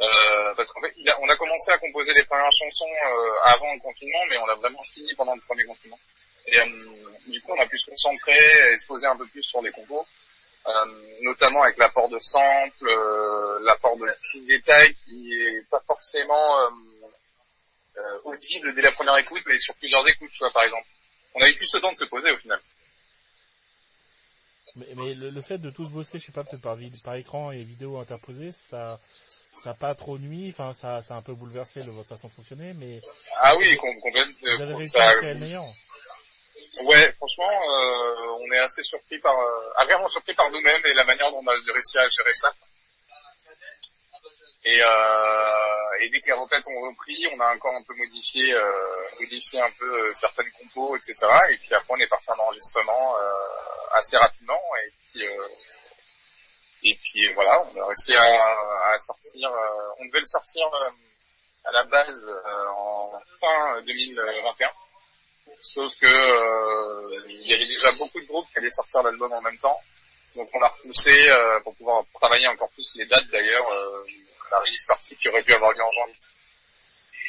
Euh, 0.00 0.54
parce 0.56 0.70
qu'en 0.72 0.80
fait, 0.80 0.94
on 1.20 1.28
a 1.28 1.36
commencé 1.36 1.70
à 1.70 1.78
composer 1.78 2.12
les 2.14 2.24
premières 2.24 2.52
chansons 2.52 2.84
euh, 2.84 3.30
avant 3.44 3.72
le 3.74 3.80
confinement, 3.80 4.24
mais 4.28 4.38
on 4.38 4.46
l'a 4.46 4.54
vraiment 4.54 4.82
fini 4.84 5.14
pendant 5.14 5.34
le 5.34 5.40
premier 5.42 5.64
confinement. 5.64 5.98
Et 6.46 6.58
euh, 6.58 6.64
du 7.26 7.40
coup, 7.42 7.52
on 7.56 7.60
a 7.60 7.66
pu 7.66 7.78
se 7.78 7.90
concentrer 7.90 8.72
et 8.72 8.76
se 8.76 8.86
poser 8.86 9.06
un 9.06 9.16
peu 9.16 9.26
plus 9.26 9.42
sur 9.42 9.62
les 9.62 9.70
compos. 9.70 10.06
Euh, 10.66 10.72
notamment 11.22 11.62
avec 11.62 11.78
l'apport 11.78 12.08
de 12.08 12.18
samples, 12.18 12.90
l'apport 13.62 13.96
de 13.96 14.06
petits 14.20 14.42
détails 14.42 14.94
qui 15.04 15.32
est 15.32 15.62
pas 15.70 15.80
forcément 15.86 16.70
audible 18.24 18.74
dès 18.74 18.82
la 18.82 18.92
première 18.92 19.16
écoute, 19.18 19.42
mais 19.46 19.58
sur 19.58 19.74
plusieurs 19.76 20.06
écoutes, 20.08 20.30
tu 20.30 20.38
vois, 20.40 20.50
par 20.50 20.64
exemple. 20.64 20.86
On 21.36 21.42
avait 21.42 21.52
plus 21.52 21.66
ce 21.66 21.78
temps 21.78 21.92
de 21.92 21.96
se 21.96 22.06
poser 22.06 22.30
au 22.30 22.38
final. 22.38 22.58
Mais, 24.76 24.86
mais 24.96 25.14
le, 25.14 25.42
fait 25.42 25.58
de 25.58 25.70
tous 25.70 25.88
bosser, 25.88 26.18
je 26.18 26.24
sais 26.24 26.32
pas, 26.32 26.44
peut-être 26.44 26.62
par, 26.62 26.76
par 27.04 27.14
écran 27.14 27.50
et 27.50 27.62
vidéo 27.62 27.98
interposée, 27.98 28.52
ça, 28.52 28.98
ça 29.62 29.70
a 29.70 29.74
pas 29.74 29.94
trop 29.94 30.18
nuit, 30.18 30.50
enfin, 30.52 30.74
ça, 30.74 31.02
ça 31.02 31.14
a 31.14 31.18
un 31.18 31.22
peu 31.22 31.34
bouleversé 31.34 31.82
le, 31.82 31.92
votre 31.92 32.08
façon 32.08 32.28
de 32.28 32.32
fonctionner, 32.32 32.72
mais. 32.74 33.00
Ah 33.38 33.56
oui, 33.56 33.74
complètement. 33.76 34.34
Vous 34.42 34.62
avez 34.62 34.74
réussi 34.74 34.98
à 34.98 35.14
créer 35.14 35.34
le 35.34 35.40
meilleur. 35.40 35.64
Ouais, 36.88 37.12
franchement, 37.12 37.50
euh, 37.50 38.38
on 38.40 38.52
est 38.52 38.58
assez 38.58 38.82
surpris 38.82 39.18
par, 39.18 39.38
euh, 39.38 39.70
agréablement 39.78 40.08
surpris 40.08 40.34
par 40.34 40.50
nous-mêmes 40.50 40.84
et 40.84 40.92
la 40.94 41.04
manière 41.04 41.30
dont 41.30 41.40
on 41.42 41.46
a 41.46 41.52
réussi 41.72 41.98
à 41.98 42.08
gérer 42.08 42.34
ça. 42.34 42.52
Et, 44.64 44.82
euh, 44.82 45.85
et 46.00 46.08
dès 46.10 46.20
que 46.20 46.26
les 46.26 46.32
requêtes 46.32 46.66
ont 46.66 46.80
repris, 46.88 47.18
on 47.34 47.40
a 47.40 47.54
encore 47.54 47.74
un 47.74 47.82
peu 47.82 47.94
modifié, 47.94 48.52
euh, 48.52 49.02
modifié 49.20 49.60
un 49.60 49.70
peu 49.78 50.08
euh, 50.08 50.14
certaines 50.14 50.50
compos, 50.52 50.96
etc. 50.96 51.14
Et 51.50 51.56
puis 51.56 51.74
après, 51.74 51.94
on 51.94 52.00
est 52.00 52.06
parti 52.06 52.30
en 52.32 52.38
enregistrement 52.38 53.16
euh, 53.18 53.22
assez 53.92 54.16
rapidement. 54.16 54.60
Et 54.84 54.92
puis, 55.10 55.26
et 56.82 56.94
puis 56.94 57.32
voilà, 57.34 57.62
on 57.62 57.82
a 57.82 57.86
réussi 57.86 58.14
à, 58.14 58.92
à 58.92 58.98
sortir. 58.98 59.50
on 59.98 60.04
devait 60.06 60.20
le 60.20 60.26
sortir 60.26 60.62
à 61.64 61.72
la 61.72 61.84
base 61.84 62.30
en 62.76 63.12
fin 63.40 63.82
2021. 63.82 64.70
Sauf 65.62 65.94
que 65.96 66.06
euh, 66.06 67.24
il 67.28 67.46
y 67.46 67.54
avait 67.54 67.66
déjà 67.66 67.90
beaucoup 67.92 68.20
de 68.20 68.26
groupes 68.26 68.46
qui 68.52 68.58
allaient 68.58 68.70
sortir 68.70 69.02
l'album 69.02 69.32
en 69.32 69.40
même 69.42 69.58
temps. 69.58 69.78
Donc 70.34 70.48
on 70.54 70.62
a 70.62 70.68
repoussé 70.68 71.28
euh, 71.28 71.60
pour 71.60 71.74
pouvoir 71.76 72.04
travailler 72.14 72.46
encore 72.48 72.70
plus 72.72 72.96
les 72.96 73.06
dates 73.06 73.26
d'ailleurs, 73.28 73.68
euh, 73.70 74.04
la 74.50 74.58
release 74.58 74.86
partie 74.86 75.16
qui 75.16 75.28
aurait 75.28 75.42
pu 75.42 75.52
avoir 75.54 75.72
lieu 75.72 75.82
en 75.82 75.92
janvier. 75.92 76.16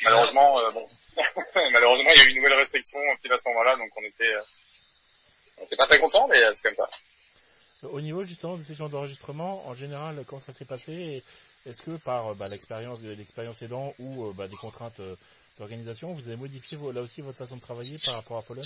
Malheureusement, 0.04 0.60
euh, 0.60 0.72
bon, 0.72 0.88
malheureusement 1.72 2.12
il 2.14 2.18
y 2.18 2.22
a 2.22 2.26
eu 2.26 2.30
une 2.30 2.38
nouvelle 2.38 2.54
restriction 2.54 3.00
pile 3.22 3.34
à 3.34 3.38
ce 3.38 3.48
moment-là, 3.50 3.76
donc 3.78 3.90
on 3.96 4.04
était, 4.04 4.34
euh, 4.34 4.42
on 5.58 5.66
était 5.66 5.76
pas 5.76 5.88
très 5.88 6.00
contents, 6.00 6.28
mais 6.28 6.40
c'est 6.54 6.64
comme 6.64 6.86
ça. 6.86 6.90
Au 7.90 8.02
niveau 8.02 8.24
justement 8.24 8.58
des 8.58 8.64
sessions 8.64 8.90
d'enregistrement, 8.90 9.68
en 9.68 9.74
général, 9.74 10.24
comment 10.28 10.42
ça 10.42 10.54
s'est 10.54 10.66
passé 10.66 11.24
Est-ce 11.66 11.82
que 11.82 11.98
par 11.98 12.36
bah, 12.36 12.46
l'expérience, 12.50 13.02
l'expérience 13.02 13.62
aidant 13.62 13.94
ou 14.00 14.34
bah, 14.34 14.48
des 14.48 14.56
contraintes 14.56 15.00
d'organisation, 15.58 16.14
vous 16.14 16.28
avez 16.28 16.38
modifié 16.38 16.78
là 16.94 17.02
aussi 17.02 17.22
votre 17.22 17.38
façon 17.38 17.56
de 17.56 17.62
travailler 17.62 17.98
par 18.06 18.16
rapport 18.16 18.38
à 18.38 18.42
Fallen 18.42 18.66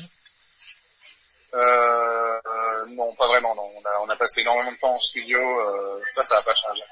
euh, 1.54 2.86
Non, 2.90 3.14
pas 3.16 3.28
vraiment. 3.28 3.56
Non. 3.56 3.70
On, 3.76 3.86
a, 3.86 4.00
on 4.02 4.10
a 4.10 4.16
passé 4.16 4.42
énormément 4.42 4.72
de 4.72 4.78
temps 4.78 4.94
en 4.94 5.00
studio. 5.00 5.40
Euh, 5.40 6.02
ça, 6.10 6.24
ça 6.24 6.38
n'a 6.38 6.42
pas 6.44 6.54
changé. 6.54 6.84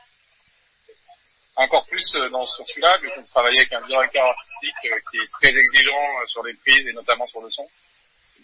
Encore 1.59 1.85
plus 1.87 2.15
euh, 2.15 2.29
dans 2.29 2.45
ce 2.45 2.63
celui-là, 2.63 2.97
vu 2.99 3.09
qu'on 3.11 3.23
travaillait 3.23 3.59
avec 3.59 3.73
un 3.73 3.85
directeur 3.85 4.23
artistique 4.23 4.85
euh, 4.85 4.99
qui 5.11 5.17
est 5.17 5.27
très 5.27 5.49
exigeant 5.49 6.21
euh, 6.21 6.25
sur 6.25 6.41
les 6.43 6.53
prises 6.53 6.87
et 6.87 6.93
notamment 6.93 7.27
sur 7.27 7.41
le 7.41 7.49
son. 7.49 7.67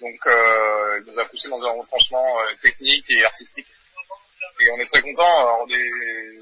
Donc, 0.01 0.19
euh, 0.27 0.99
il 0.99 1.09
nous 1.09 1.19
a 1.19 1.25
poussé 1.25 1.47
dans 1.47 1.63
un 1.63 1.71
retranchement 1.71 2.37
technique 2.61 3.09
et 3.09 3.23
artistique. 3.23 3.67
Et 4.59 4.69
on 4.71 4.79
est 4.79 4.85
très 4.85 5.01
content. 5.01 5.65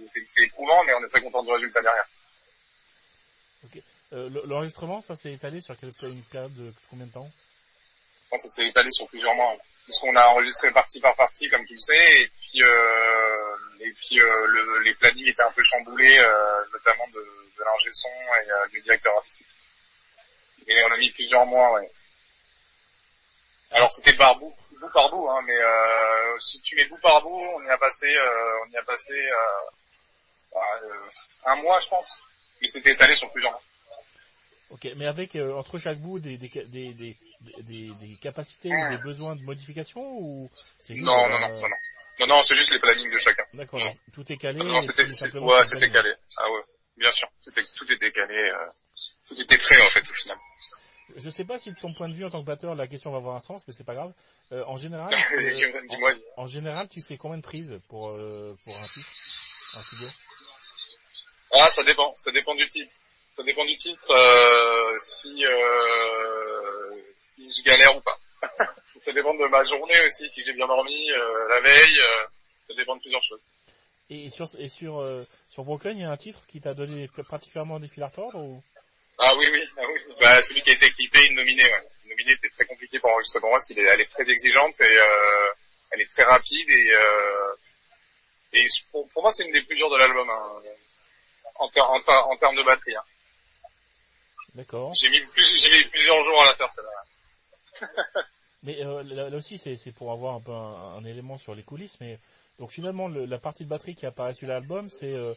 C'est 0.07 0.43
éprouvant, 0.43 0.83
mais 0.85 0.93
on 0.95 1.05
est 1.05 1.09
très 1.09 1.21
content 1.21 1.43
du 1.43 1.51
résultat 1.51 1.81
derrière. 1.83 2.07
Euh, 4.13 4.29
l'enregistrement, 4.45 5.01
ça 5.01 5.15
s'est 5.15 5.33
étalé 5.33 5.61
sur 5.61 5.75
quelle, 5.79 5.93
une 6.03 6.23
période 6.23 6.53
de 6.55 6.71
combien 6.89 7.05
de 7.05 7.11
temps? 7.11 7.29
Ça 8.31 8.47
s'est 8.47 8.67
étalé 8.67 8.89
sur 8.91 9.07
plusieurs 9.07 9.35
mois. 9.35 9.55
Parce 9.87 9.99
qu'on 9.99 10.15
a 10.15 10.27
enregistré 10.27 10.71
partie 10.71 10.99
par 10.99 11.15
partie, 11.15 11.49
comme 11.49 11.65
tu 11.65 11.73
le 11.73 11.79
sais, 11.79 12.21
et 12.21 12.27
puis, 12.27 12.63
euh, 12.63 13.55
et 13.81 13.91
puis 13.91 14.19
euh, 14.19 14.47
le, 14.47 14.79
les 14.83 14.93
plannings 14.93 15.27
étaient 15.27 15.43
un 15.43 15.51
peu 15.51 15.63
chamboulés, 15.63 16.17
notamment 16.85 17.07
de, 17.07 17.19
de 17.19 17.63
l'ingé 17.63 17.89
son 17.91 18.09
et 18.09 18.51
euh, 18.51 18.67
du 18.69 18.81
directeur 18.81 19.15
artistique. 19.17 19.47
Et 20.67 20.83
on 20.83 20.91
a 20.91 20.97
mis 20.97 21.09
plusieurs 21.11 21.45
mois, 21.45 21.73
ouais. 21.73 21.89
Alors 23.71 23.91
c'était 23.91 24.13
bout, 24.13 24.53
par 24.93 25.09
bout, 25.09 25.27
hein, 25.29 25.41
mais 25.45 25.55
euh, 25.55 26.39
si 26.39 26.61
tu 26.61 26.75
mets 26.75 26.85
bout 26.85 26.99
par 27.01 27.21
bout, 27.21 27.41
on 27.55 27.63
y 27.63 27.69
a 27.69 27.77
passé, 27.77 28.07
on 28.65 28.71
y 28.71 28.77
a 28.77 28.83
passé 28.83 29.15
un 31.45 31.55
mois, 31.55 31.79
je 31.79 31.89
pense. 31.89 32.21
Mais 32.61 32.67
c'était 32.67 32.91
étalé 32.91 33.15
sur 33.15 33.31
plusieurs 33.31 33.51
mois. 33.51 33.61
Ok, 34.69 34.87
mais 34.95 35.05
avec 35.05 35.35
euh, 35.35 35.53
entre 35.53 35.77
chaque 35.77 35.99
bout 35.99 36.19
des 36.19 36.37
des 36.37 36.47
des 36.47 36.93
des, 36.93 37.91
des, 37.91 38.15
capacités 38.21 38.69
ou 38.69 38.89
des 38.89 38.97
besoins 38.97 39.35
de 39.35 39.41
modification 39.41 40.01
ou 40.01 40.49
juste, 40.87 41.01
non, 41.01 41.29
non, 41.29 41.39
non, 41.39 41.49
non, 41.49 41.69
non, 41.69 41.75
non, 42.27 42.41
c'est 42.41 42.55
juste 42.55 42.71
les 42.71 42.79
plannings 42.79 43.11
de 43.11 43.17
chacun. 43.17 43.43
D'accord, 43.53 43.81
tout 44.13 44.31
est 44.31 44.37
calé. 44.37 44.59
Non, 44.59 44.81
c'était, 44.81 45.03
ouais, 45.03 45.65
c'était 45.65 45.89
calé. 45.89 46.13
Ah 46.37 46.49
ouais, 46.51 46.61
bien 46.97 47.11
sûr, 47.11 47.27
c'était 47.39 47.61
tout 47.75 47.91
était 47.91 48.11
calé, 48.11 48.35
euh, 48.35 48.67
tout 49.27 49.41
était 49.41 49.57
prêt 49.57 49.79
en 49.81 49.89
fait 49.89 50.01
au 50.01 50.13
final. 50.13 50.37
Je 51.15 51.29
sais 51.29 51.43
pas 51.43 51.59
si 51.59 51.71
de 51.71 51.79
ton 51.79 51.91
point 51.91 52.09
de 52.09 52.13
vue 52.13 52.25
en 52.25 52.29
tant 52.29 52.41
que 52.41 52.45
batteur 52.45 52.75
la 52.75 52.87
question 52.87 53.11
va 53.11 53.17
avoir 53.17 53.35
un 53.35 53.39
sens, 53.39 53.63
mais 53.67 53.73
c'est 53.73 53.83
pas 53.83 53.93
grave. 53.93 54.13
Euh, 54.51 54.63
en 54.65 54.77
général, 54.77 55.13
dis-moi. 55.89 56.11
En, 56.37 56.43
en, 56.43 56.45
général, 56.45 56.87
tu 56.89 56.99
fais 57.01 57.17
combien 57.17 57.37
de 57.37 57.43
prises 57.43 57.79
pour 57.89 58.11
euh, 58.11 58.55
pour 58.63 58.75
un 58.75 58.87
titre, 58.87 59.09
un 59.77 59.81
studio? 59.81 60.07
Ah, 61.53 61.69
ça 61.69 61.83
dépend, 61.83 62.15
ça 62.17 62.31
dépend 62.31 62.55
du 62.55 62.67
type. 62.67 62.89
Ça 63.31 63.43
dépend 63.43 63.65
du 63.65 63.75
titre, 63.75 64.11
euh, 64.11 64.97
si 64.99 65.45
euh, 65.45 67.01
si 67.19 67.49
je 67.51 67.63
galère 67.63 67.95
ou 67.97 68.01
pas. 68.01 68.19
ça 69.03 69.11
dépend 69.11 69.33
de 69.35 69.45
ma 69.47 69.63
journée 69.65 69.99
aussi, 70.05 70.29
si 70.29 70.43
j'ai 70.43 70.53
bien 70.53 70.67
dormi 70.67 71.11
euh, 71.11 71.47
la 71.49 71.59
veille. 71.61 71.99
Euh, 71.99 72.25
ça 72.67 72.73
dépend 72.75 72.95
de 72.95 73.01
plusieurs 73.01 73.23
choses. 73.23 73.41
Et 74.09 74.29
sur 74.29 74.47
et 74.57 74.69
sur 74.69 74.99
euh, 74.99 75.23
sur 75.49 75.63
Broken, 75.63 75.97
il 75.97 76.01
y 76.01 76.05
a 76.05 76.11
un 76.11 76.17
titre 76.17 76.45
qui 76.47 76.61
t'a 76.61 76.73
donné 76.73 77.09
particulièrement 77.29 77.79
des 77.79 77.87
fils 77.87 78.03
à 78.03 78.07
retordre 78.07 78.39
ou? 78.39 78.63
Ah 79.19 79.35
oui 79.37 79.47
oui, 79.51 79.63
ah 79.77 79.81
oui. 79.87 80.13
Bah, 80.19 80.41
celui 80.41 80.61
qui 80.61 80.71
a 80.71 80.73
été 80.73 80.89
clippé, 80.91 81.29
nominé. 81.31 81.63
Ouais. 81.63 81.83
Nominé 82.09 82.31
était 82.31 82.49
très 82.49 82.65
compliqué 82.65 82.99
pour 82.99 83.11
enregistrer 83.11 83.39
pour 83.39 83.49
moi, 83.49 83.57
parce 83.57 83.67
qu'elle 83.67 83.79
est, 83.79 83.89
elle 83.89 84.01
est 84.01 84.11
très 84.11 84.29
exigeante 84.29 84.79
et 84.81 84.97
euh, 84.97 85.51
elle 85.91 86.01
est 86.01 86.11
très 86.11 86.23
rapide 86.23 86.69
et 86.69 86.91
euh, 86.93 87.55
et 88.53 88.65
pour, 88.91 89.07
pour 89.09 89.23
moi 89.23 89.31
c'est 89.31 89.45
une 89.45 89.51
des 89.51 89.63
plus 89.63 89.75
dures 89.75 89.89
de 89.89 89.97
l'album 89.97 90.29
hein, 90.29 90.61
en, 91.55 91.65
en, 91.65 92.31
en, 92.31 92.37
termes 92.37 92.55
de 92.55 92.63
batterie. 92.63 92.95
Hein. 92.95 93.03
D'accord. 94.55 94.93
J'ai 94.95 95.09
mis, 95.09 95.19
plus, 95.21 95.57
j'ai 95.59 95.77
mis 95.77 95.85
plusieurs 95.85 96.21
jours 96.23 96.43
à 96.43 96.45
la 96.45 96.55
faire 96.55 96.69
celle-là. 96.75 98.23
mais 98.63 98.83
euh, 98.83 99.03
là, 99.03 99.29
là, 99.29 99.37
aussi 99.37 99.57
c'est, 99.57 99.91
pour 99.91 100.11
avoir 100.11 100.35
un 100.35 100.41
peu 100.41 100.51
un, 100.51 100.97
un, 100.97 101.05
élément 101.05 101.37
sur 101.37 101.55
les 101.55 101.63
coulisses, 101.63 101.99
mais 101.99 102.19
donc 102.59 102.71
finalement 102.71 103.07
le, 103.07 103.25
la 103.25 103.37
partie 103.37 103.63
de 103.63 103.69
batterie 103.69 103.95
qui 103.95 104.05
apparaît 104.05 104.33
sur 104.33 104.47
l'album 104.47 104.89
c'est 104.89 105.13
euh, 105.13 105.33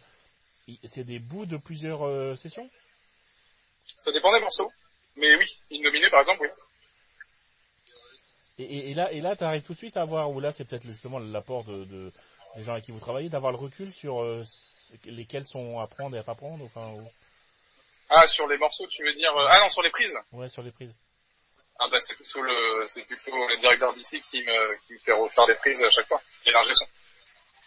c'est 0.85 1.05
des 1.05 1.19
bouts 1.19 1.47
de 1.47 1.57
plusieurs 1.57 2.07
euh, 2.07 2.37
sessions? 2.37 2.69
Ça 4.01 4.13
dépend 4.13 4.33
des 4.33 4.41
morceaux, 4.41 4.71
mais 5.17 5.35
oui, 5.37 5.47
une 5.71 5.83
nominée 5.83 6.11
par 6.11 6.21
exemple 6.21 6.41
oui. 6.43 6.49
Et, 8.59 8.65
et, 8.65 8.91
et 8.91 8.95
là, 8.95 9.13
et 9.13 9.21
là, 9.21 9.37
t'arrives 9.37 9.63
tout 9.63 9.75
de 9.75 9.79
suite 9.79 9.97
à 9.97 10.05
voir, 10.05 10.31
ou 10.31 10.41
là, 10.41 10.51
c'est 10.51 10.65
peut-être 10.65 10.87
justement 10.87 11.19
l'apport 11.19 11.65
de, 11.65 11.85
de, 11.85 12.13
des 12.57 12.65
gens 12.65 12.73
avec 12.73 12.85
qui 12.85 12.93
vous 12.93 13.01
travaillez, 13.01 13.29
d'avoir 13.29 13.53
le 13.53 13.59
recul 13.59 13.93
sur 13.93 14.23
euh, 14.23 14.45
lesquels 15.05 15.47
sont 15.47 15.79
à 15.79 15.87
prendre 15.87 16.17
et 16.17 16.19
à 16.19 16.23
pas 16.23 16.35
prendre, 16.35 16.65
enfin. 16.65 16.89
Ou... 16.93 17.07
Ah, 18.09 18.27
sur 18.27 18.47
les 18.49 18.57
morceaux, 18.57 18.87
tu 18.87 19.05
veux 19.05 19.13
dire 19.13 19.37
euh, 19.37 19.47
Ah 19.51 19.61
non, 19.61 19.69
sur 19.69 19.83
les 19.83 19.91
prises. 19.91 20.17
Ouais, 20.33 20.49
sur 20.49 20.63
les 20.63 20.71
prises. 20.71 20.95
Ah 21.79 21.89
bah 21.91 21.99
c'est 22.01 22.15
plutôt 22.15 22.41
le, 22.43 22.87
c'est 22.87 23.03
plutôt 23.03 23.47
le 23.49 23.57
directeur 23.59 23.93
d'ici 23.95 24.21
qui 24.23 24.43
me, 24.43 24.77
qui 24.87 24.95
me 24.95 24.99
fait 24.99 25.13
refaire 25.13 25.47
des 25.47 25.55
prises 25.55 25.83
à 25.83 25.91
chaque 25.91 26.09
fois. 26.09 26.21
L'ingé 26.47 26.75
son. 26.75 26.87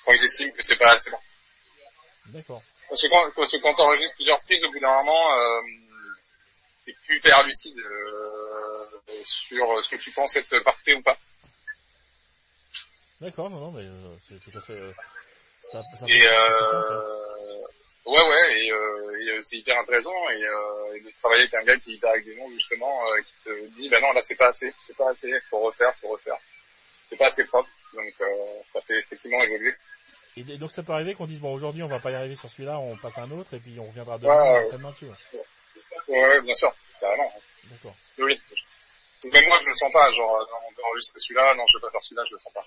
Quand 0.06 0.14
ils 0.14 0.24
estiment 0.24 0.52
que 0.54 0.64
c'est 0.64 0.78
pas 0.78 0.94
assez 0.94 1.12
bon. 1.12 1.20
D'accord. 2.28 2.64
Parce 2.88 3.02
que 3.02 3.08
quand, 3.08 3.32
parce 3.36 3.52
que 3.52 3.58
quand 3.58 3.74
t'enregistres 3.76 4.16
plusieurs 4.16 4.42
prises, 4.42 4.64
au 4.66 4.72
bout 4.72 4.80
d'un 4.80 4.96
moment, 5.04 5.38
euh, 5.38 5.62
t'es 6.86 6.94
plus 7.06 7.18
hyper 7.18 7.44
lucide. 7.44 7.78
Euh, 7.78 8.70
sur 9.24 9.84
ce 9.84 9.90
que 9.90 9.96
tu 9.98 10.12
penses 10.12 10.36
être 10.36 10.60
parfait 10.60 10.94
ou 10.94 11.02
pas. 11.02 11.18
D'accord, 13.22 13.50
non, 13.50 13.60
non, 13.60 13.72
mais 13.72 13.84
euh, 13.84 14.16
c'est 14.28 14.40
tout 14.44 14.58
à 14.58 14.62
fait. 14.62 14.80
Euh, 14.80 14.94
ça, 15.72 15.84
ça 15.94 16.06
et 16.08 16.26
euh, 16.26 17.62
ouais, 18.06 18.28
ouais, 18.28 18.60
et, 18.60 18.72
euh, 18.72 19.09
c'est 19.42 19.58
hyper 19.58 19.78
intéressant 19.80 20.30
et, 20.30 20.44
euh, 20.44 20.96
et, 20.96 21.02
de 21.02 21.12
travailler 21.22 21.44
avec 21.44 21.54
un 21.54 21.64
gars 21.64 21.78
qui 21.78 21.92
est 21.92 21.96
hyper 21.96 22.14
exigeant 22.16 22.48
justement, 22.50 23.08
euh, 23.08 23.22
qui 23.22 23.44
te 23.44 23.66
dit, 23.76 23.90
bah 23.90 24.00
non, 24.02 24.12
là 24.14 24.22
c'est 24.24 24.36
pas 24.36 24.50
assez, 24.50 24.74
c'est 24.82 24.98
pas 24.98 25.10
assez, 25.10 25.32
faut 25.50 25.60
refaire, 25.60 25.94
faut 26.02 26.10
refaire. 26.10 26.38
C'est 27.06 27.18
pas 27.18 27.28
assez 27.28 27.44
propre, 27.46 27.70
donc 27.94 28.14
ça 28.68 28.82
fait 28.82 29.00
effectivement 29.00 29.40
évoluer. 29.42 29.74
Et 30.38 30.44
donc 30.58 30.72
ça 30.72 30.84
peut 30.84 30.94
arriver 30.94 31.16
qu'on 31.16 31.26
dise 31.26 31.42
bon 31.42 31.54
aujourd'hui 31.54 31.82
on 31.82 31.88
va 31.88 32.00
pas 32.00 32.12
y 32.12 32.16
arriver 32.16 32.36
sur 32.36 32.50
celui-là, 32.50 32.80
on 32.80 32.96
passe 32.98 33.18
à 33.18 33.24
un 33.24 33.32
autre 33.32 33.56
et 33.56 33.60
puis 33.60 33.80
on 33.80 33.86
reviendra 33.86 34.18
demain 34.20 34.36
ouais, 34.36 34.66
après-demain 34.66 34.92
dessus. 34.92 35.08
Ouais. 35.08 36.22
ouais, 36.22 36.42
bien 36.42 36.54
sûr, 36.54 36.74
carrément. 37.00 37.34
D'accord. 37.66 37.96
Oui. 38.20 38.40
Même 39.26 39.48
moi, 39.48 39.58
je 39.60 39.68
le 39.68 39.74
sens 39.74 39.92
pas, 39.92 40.10
genre, 40.12 40.40
non, 40.40 40.58
on 40.70 40.74
peut 40.74 40.82
enregistrer 40.84 41.20
celui-là, 41.20 41.54
non, 41.56 41.66
je 41.68 41.78
veux 41.78 41.82
pas 41.82 41.92
faire 41.92 42.04
celui-là, 42.04 42.24
je 42.30 42.34
le 42.36 42.40
sens 42.40 42.54
pas. 42.54 42.66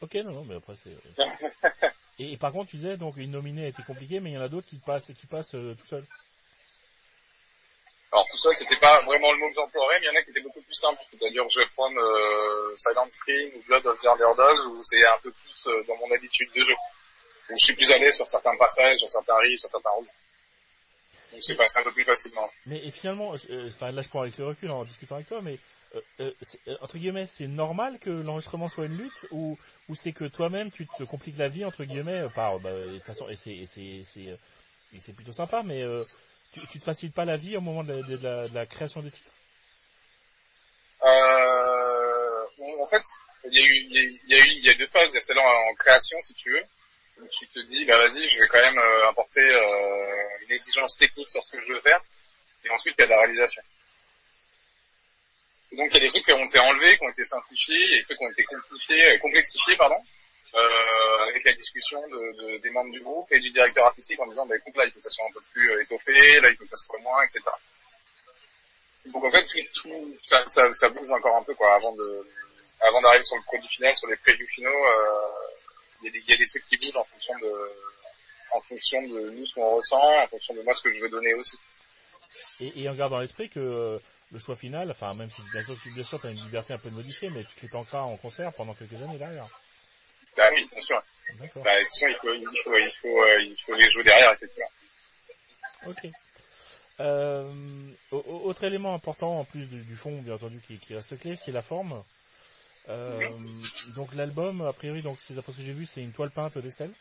Ok, 0.00 0.14
non, 0.14 0.32
non, 0.32 0.44
mais 0.44 0.56
après 0.56 0.74
c'est... 0.76 0.90
et, 2.18 2.36
par 2.36 2.52
contre, 2.52 2.70
tu 2.70 2.76
disais, 2.76 2.96
donc, 2.96 3.16
une 3.16 3.30
nominée 3.30 3.68
été 3.68 3.82
compliquée, 3.82 4.20
mais 4.20 4.30
il 4.30 4.34
y 4.34 4.38
en 4.38 4.42
a 4.42 4.48
d'autres 4.48 4.68
qui 4.68 4.78
passent, 4.78 5.12
qui 5.18 5.26
passent 5.26 5.54
euh, 5.54 5.74
tout 5.74 5.86
seul. 5.86 6.04
Alors, 8.12 8.26
tout 8.30 8.38
seul, 8.38 8.54
c'était 8.54 8.76
pas 8.76 9.02
vraiment 9.02 9.32
le 9.32 9.38
mot 9.38 9.48
que 9.48 9.54
j'emploierais, 9.54 9.98
mais 10.00 10.06
il 10.06 10.14
y 10.14 10.16
en 10.16 10.20
a 10.20 10.22
qui 10.22 10.30
étaient 10.30 10.40
beaucoup 10.40 10.62
plus 10.62 10.74
simples. 10.74 11.00
C'est-à-dire, 11.10 11.42
je 11.50 11.58
vais 11.60 11.66
prendre 11.74 11.98
Silent 12.76 13.08
Screen 13.10 13.50
ou 13.56 13.62
Blood 13.66 13.86
of 13.86 14.00
the 14.00 14.06
Underdog, 14.06 14.58
où 14.72 14.84
c'est 14.84 15.04
un 15.06 15.18
peu 15.22 15.32
plus 15.32 15.66
euh, 15.66 15.82
dans 15.88 15.96
mon 15.96 16.14
habitude 16.14 16.50
de 16.54 16.62
jeu. 16.62 16.74
Où 17.50 17.58
je 17.58 17.64
suis 17.64 17.74
plus 17.74 17.90
allé 17.90 18.10
sur 18.12 18.26
certains 18.28 18.56
passages, 18.56 18.98
sur 18.98 19.10
certains 19.10 19.36
riffs, 19.36 19.60
sur 19.60 19.68
certains 19.68 19.90
rôles. 19.90 20.06
Donc 21.34 21.42
c'est 21.42 21.56
passé 21.56 21.80
un 21.80 21.82
peu 21.82 21.90
plus 21.92 22.04
facilement. 22.04 22.48
Mais 22.66 22.78
et 22.86 22.92
finalement, 22.92 23.34
euh, 23.50 23.68
enfin 23.68 23.90
là 23.90 24.02
je 24.02 24.08
prends 24.08 24.22
avec 24.22 24.38
le 24.38 24.46
recul 24.46 24.70
en 24.70 24.84
discutant 24.84 25.16
avec 25.16 25.26
toi, 25.26 25.40
mais 25.42 25.58
euh, 25.96 26.00
euh, 26.20 26.32
euh, 26.68 26.76
entre 26.80 26.96
guillemets, 26.96 27.26
c'est 27.26 27.48
normal 27.48 27.98
que 27.98 28.10
l'enregistrement 28.10 28.68
soit 28.68 28.86
une 28.86 28.96
lutte 28.96 29.26
ou 29.32 29.58
ou 29.88 29.96
c'est 29.96 30.12
que 30.12 30.26
toi-même 30.26 30.70
tu 30.70 30.86
te 30.86 31.02
compliques 31.02 31.36
la 31.36 31.48
vie 31.48 31.64
entre 31.64 31.82
guillemets 31.82 32.28
par 32.36 32.60
bah, 32.60 32.70
de 32.70 32.94
toute 32.94 33.02
façon 33.02 33.28
et 33.28 33.34
c'est 33.34 33.66
c'est 33.66 34.04
c'est 34.06 34.38
c'est 35.00 35.12
plutôt 35.12 35.32
sympa, 35.32 35.64
mais 35.64 35.82
euh, 35.82 36.04
tu, 36.52 36.60
tu 36.68 36.78
te 36.78 36.84
facilites 36.84 37.16
pas 37.16 37.24
la 37.24 37.36
vie 37.36 37.56
au 37.56 37.60
moment 37.60 37.82
de 37.82 37.92
la, 37.92 38.02
de 38.02 38.16
la, 38.22 38.48
de 38.48 38.54
la 38.54 38.64
création 38.64 39.02
des 39.02 39.10
titres? 39.10 39.32
Euh, 41.02 42.44
en 42.80 42.86
fait, 42.86 43.02
il 43.50 43.54
y 43.54 43.58
a 43.58 43.66
eu 43.66 43.74
il 43.90 44.20
y 44.28 44.34
a 44.34 44.38
eu 44.38 44.50
il 44.58 44.64
y 44.64 44.70
a 44.70 44.74
deux 44.74 44.86
phases. 44.86 45.08
Il 45.10 45.14
y 45.14 45.18
a 45.18 45.20
celle 45.20 45.40
en, 45.40 45.42
en 45.42 45.74
création 45.74 46.16
si 46.20 46.32
tu 46.34 46.52
veux 46.52 46.62
tu 47.30 47.46
te 47.48 47.60
dis, 47.60 47.84
bah 47.84 47.98
vas-y, 47.98 48.28
je 48.28 48.40
vais 48.40 48.48
quand 48.48 48.60
même 48.60 48.78
euh, 48.78 49.08
apporter 49.08 49.40
euh, 49.40 50.28
une 50.42 50.52
exigence 50.52 50.96
technique 50.96 51.30
sur 51.30 51.42
ce 51.42 51.52
que 51.52 51.62
je 51.62 51.72
veux 51.72 51.80
faire. 51.80 52.00
Et 52.64 52.70
ensuite, 52.70 52.94
il 52.98 53.02
y 53.02 53.04
a 53.04 53.08
la 53.08 53.18
réalisation. 53.18 53.62
Et 55.72 55.76
donc 55.76 55.88
il 55.90 55.94
y 55.94 55.96
a 55.96 56.00
des 56.00 56.08
trucs 56.08 56.24
qui 56.24 56.32
ont 56.32 56.44
été 56.44 56.58
enlevés, 56.60 56.96
qui 56.96 57.04
ont 57.04 57.10
été 57.10 57.24
simplifiés, 57.24 57.94
et 57.94 57.98
des 57.98 58.02
trucs 58.04 58.18
qui 58.18 58.24
ont 58.24 58.30
été 58.30 58.44
complexifiés, 58.44 59.08
euh, 59.08 59.18
complexifiés 59.18 59.76
pardon, 59.76 60.00
euh, 60.54 61.28
avec 61.28 61.44
la 61.44 61.52
discussion 61.54 62.00
de, 62.08 62.32
de, 62.32 62.58
des 62.58 62.70
membres 62.70 62.92
du 62.92 63.00
groupe 63.00 63.26
et 63.32 63.40
du 63.40 63.50
directeur 63.50 63.86
artistique 63.86 64.20
en 64.20 64.26
disant, 64.26 64.46
bah 64.46 64.56
écoute, 64.56 64.76
là 64.76 64.84
il 64.84 64.92
faut 64.92 64.98
que 64.98 65.04
ça 65.04 65.10
soit 65.10 65.26
un 65.28 65.32
peu 65.32 65.40
plus 65.52 65.70
euh, 65.70 65.82
étoffé, 65.82 66.40
là 66.40 66.50
il 66.50 66.56
faut 66.56 66.64
que 66.64 66.70
ça 66.70 66.76
soit 66.76 66.98
moins, 67.00 67.22
etc. 67.24 67.40
Donc 69.06 69.24
en 69.24 69.30
fait, 69.30 69.44
tout, 69.46 69.60
tout 69.74 70.18
ça, 70.22 70.44
ça, 70.46 70.62
ça, 70.74 70.88
bouge 70.90 71.10
encore 71.10 71.36
un 71.36 71.42
peu 71.42 71.54
quoi, 71.54 71.74
avant 71.74 71.94
de, 71.96 72.26
avant 72.80 73.02
d'arriver 73.02 73.24
sur 73.24 73.36
le 73.36 73.42
produit 73.42 73.68
final, 73.68 73.96
sur 73.96 74.08
les 74.08 74.16
previews 74.16 74.46
finaux. 74.46 74.70
Euh, 74.70 75.43
il 76.04 76.06
y, 76.06 76.08
a 76.08 76.12
des, 76.12 76.18
il 76.18 76.30
y 76.30 76.34
a 76.34 76.36
des 76.36 76.46
trucs 76.46 76.66
qui 76.66 76.76
bougent 76.76 76.96
en 76.96 77.04
fonction 77.04 77.34
de, 77.38 77.70
en 78.52 78.60
fonction 78.60 79.02
de 79.02 79.30
nous 79.30 79.46
ce 79.46 79.54
qu'on 79.54 79.76
ressent, 79.76 80.22
en 80.22 80.28
fonction 80.28 80.54
de 80.54 80.62
moi 80.62 80.74
ce 80.74 80.82
que 80.82 80.92
je 80.92 81.00
veux 81.00 81.08
donner 81.08 81.32
aussi. 81.34 81.56
Et, 82.60 82.82
et 82.82 82.88
en 82.88 82.94
gardant 82.94 83.20
l'esprit 83.20 83.48
que 83.48 83.60
euh, 83.60 83.98
le 84.32 84.38
choix 84.38 84.56
final, 84.56 84.90
enfin 84.90 85.14
même 85.14 85.30
si 85.30 85.40
bien 85.52 86.04
sûr, 86.04 86.20
tu 86.20 86.26
as 86.26 86.30
une 86.30 86.44
liberté 86.44 86.74
un 86.74 86.78
peu 86.78 86.90
de 86.90 86.94
modifier, 86.94 87.30
mais 87.30 87.44
tu 87.44 87.68
te 87.68 87.76
les 87.76 87.94
en 87.94 88.16
concert 88.18 88.52
pendant 88.52 88.74
quelques 88.74 89.00
années 89.02 89.18
derrière. 89.18 89.46
Bah 90.36 90.50
oui, 90.52 90.68
bien 90.70 90.80
sûr. 90.80 91.02
D'accord. 91.38 91.62
Bah, 91.62 91.70
il 91.80 91.86
faut, 91.88 92.08
il 92.08 92.14
faut, 92.16 92.34
il 92.34 92.58
faut, 92.62 92.76
il 92.76 92.92
faut, 93.00 93.22
euh, 93.22 93.42
il 93.42 93.56
faut 93.64 93.74
les 93.76 93.90
jouer 93.90 94.02
derrière, 94.02 94.32
effectivement. 94.32 94.70
Ok. 95.86 96.08
Euh, 97.00 97.90
autre 98.10 98.64
élément 98.64 98.94
important 98.94 99.40
en 99.40 99.44
plus 99.44 99.66
du, 99.66 99.82
du 99.82 99.96
fond, 99.96 100.20
bien 100.22 100.34
entendu, 100.34 100.60
qui, 100.60 100.78
qui 100.78 100.94
reste 100.94 101.18
clé, 101.18 101.36
c'est 101.36 101.52
la 101.52 101.62
forme. 101.62 102.02
Euh, 102.88 103.28
donc 103.96 104.14
l'album, 104.14 104.60
a 104.62 104.72
priori, 104.72 105.02
donc 105.02 105.18
c'est 105.20 105.34
d'après 105.34 105.52
ce 105.52 105.58
que 105.58 105.62
j'ai 105.64 105.72
vu, 105.72 105.86
c'est 105.86 106.02
une 106.02 106.12
toile 106.12 106.30
peinte 106.30 106.58
d'Estelle. 106.58 106.92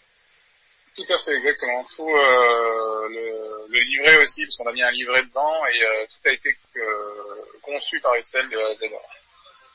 Tout 0.96 1.06
à 1.12 1.18
fait, 1.18 1.36
exactement. 1.36 1.84
Tout 1.96 2.08
euh, 2.08 3.10
le, 3.10 3.68
le, 3.74 3.80
livret 3.80 4.18
aussi, 4.22 4.44
parce 4.44 4.56
qu'on 4.58 4.68
a 4.68 4.74
mis 4.74 4.84
un 4.84 4.92
livret 4.92 5.24
dedans 5.24 5.66
et 5.66 5.84
euh, 5.84 6.06
tout 6.06 6.30
a 6.30 6.32
été 6.32 6.56
euh, 6.76 7.46
conçu 7.64 8.00
par 8.00 8.14
Estelle 8.16 8.48
de 8.50 8.58
A 8.58 8.72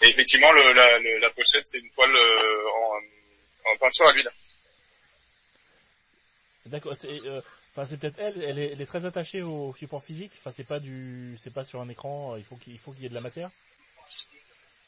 Et 0.03 0.11
effectivement, 0.11 0.53
le, 0.53 0.73
la, 0.73 0.99
le, 1.01 1.19
la, 1.19 1.31
pochette, 1.31 1.65
c'est 1.67 1.79
une 1.79 1.91
toile 1.91 2.17
en, 2.17 3.73
en, 3.73 3.77
peinture 3.79 4.07
à 4.07 4.13
l'huile. 4.13 4.31
D'accord. 6.67 6.93
Enfin, 6.93 7.87
c'est 7.91 7.97
peut-être 7.97 8.19
elle. 8.21 8.41
Elle 8.43 8.59
est, 8.61 8.73
elle 8.73 8.81
est, 8.81 8.87
très 8.87 9.05
attachée 9.05 9.43
au 9.43 9.75
support 9.75 10.05
physique. 10.05 10.33
Enfin, 10.39 10.53
c'est 10.53 10.67
pas 10.67 10.79
du, 10.79 11.37
c'est 11.43 11.53
pas 11.53 11.65
sur 11.65 11.81
un 11.81 11.89
écran. 11.89 12.37
Il 12.37 12.45
faut 12.45 12.57
qu'il 12.57 12.79
faut 12.79 12.93
qu'il 12.93 13.03
y 13.03 13.07
ait 13.07 13.11
de 13.11 13.15
la 13.15 13.21
matière. 13.21 13.51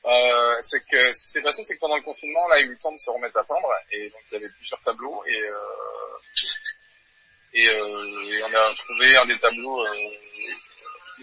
Euh, 0.07 0.57
c'est 0.63 0.81
que 0.87 1.13
ce 1.13 1.25
qui 1.25 1.29
s'est 1.29 1.43
passé, 1.43 1.63
c'est 1.63 1.75
que 1.75 1.81
pendant 1.81 1.97
le 1.97 2.03
confinement, 2.03 2.49
là, 2.49 2.59
il 2.59 2.63
y 2.63 2.65
a 2.65 2.67
eu 2.69 2.73
le 2.73 2.79
temps 2.79 2.93
de 2.93 2.99
se 2.99 3.11
remettre 3.11 3.37
à 3.39 3.45
peindre, 3.45 3.69
et 3.93 4.09
donc 4.09 4.21
il 4.31 4.35
y 4.35 4.37
avait 4.39 4.49
plusieurs 4.49 4.81
tableaux, 4.81 5.23
et, 5.27 5.43
euh, 5.43 6.19
et, 7.53 7.69
euh, 7.69 8.47
on 8.47 8.55
a 8.55 8.75
trouvé 8.75 9.15
un 9.17 9.27
des 9.27 9.39
tableaux 9.39 9.85
euh, 9.85 9.95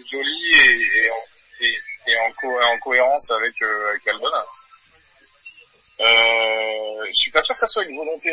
jolis 0.00 0.54
et, 0.54 1.10
et, 2.06 2.16
en, 2.18 2.78
cohérence 2.78 3.30
avec, 3.32 3.60
euh, 3.62 3.88
avec. 3.88 4.06
Euh, 6.00 7.06
je 7.06 7.12
suis 7.12 7.32
pas 7.32 7.42
sûr 7.42 7.54
que 7.54 7.60
ça 7.60 7.66
soit 7.66 7.84
une 7.84 7.96
volonté 7.96 8.30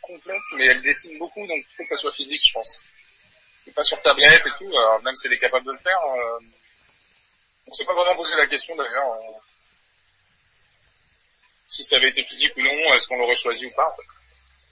complète, 0.00 0.40
mais 0.56 0.68
elle 0.68 0.82
dessine 0.82 1.18
beaucoup, 1.18 1.44
donc 1.44 1.58
il 1.58 1.76
faut 1.76 1.82
que 1.82 1.88
ça 1.88 1.96
soit 1.96 2.12
physique, 2.12 2.42
je 2.46 2.52
pense. 2.52 2.80
C'est 3.64 3.74
pas 3.74 3.82
sur 3.82 4.00
tablette 4.02 4.46
et 4.46 4.50
tout, 4.56 4.70
alors 4.78 5.02
même 5.02 5.14
si 5.16 5.26
elle 5.26 5.32
est 5.32 5.38
capable 5.38 5.66
de 5.66 5.72
le 5.72 5.78
faire. 5.78 5.98
on 7.66 7.72
s'est 7.72 7.84
pas 7.84 7.94
vraiment 7.94 8.14
posé 8.14 8.36
la 8.36 8.46
question 8.46 8.76
d'ailleurs 8.76 9.42
si 11.68 11.84
ça 11.84 11.96
avait 11.96 12.08
été 12.08 12.24
physique 12.24 12.52
ou 12.56 12.62
non, 12.62 12.94
est-ce 12.94 13.06
qu'on 13.06 13.18
l'aurait 13.18 13.36
choisi 13.36 13.66
ou 13.66 13.70
pas. 13.76 13.86
En 13.86 13.96
fait. 13.96 14.02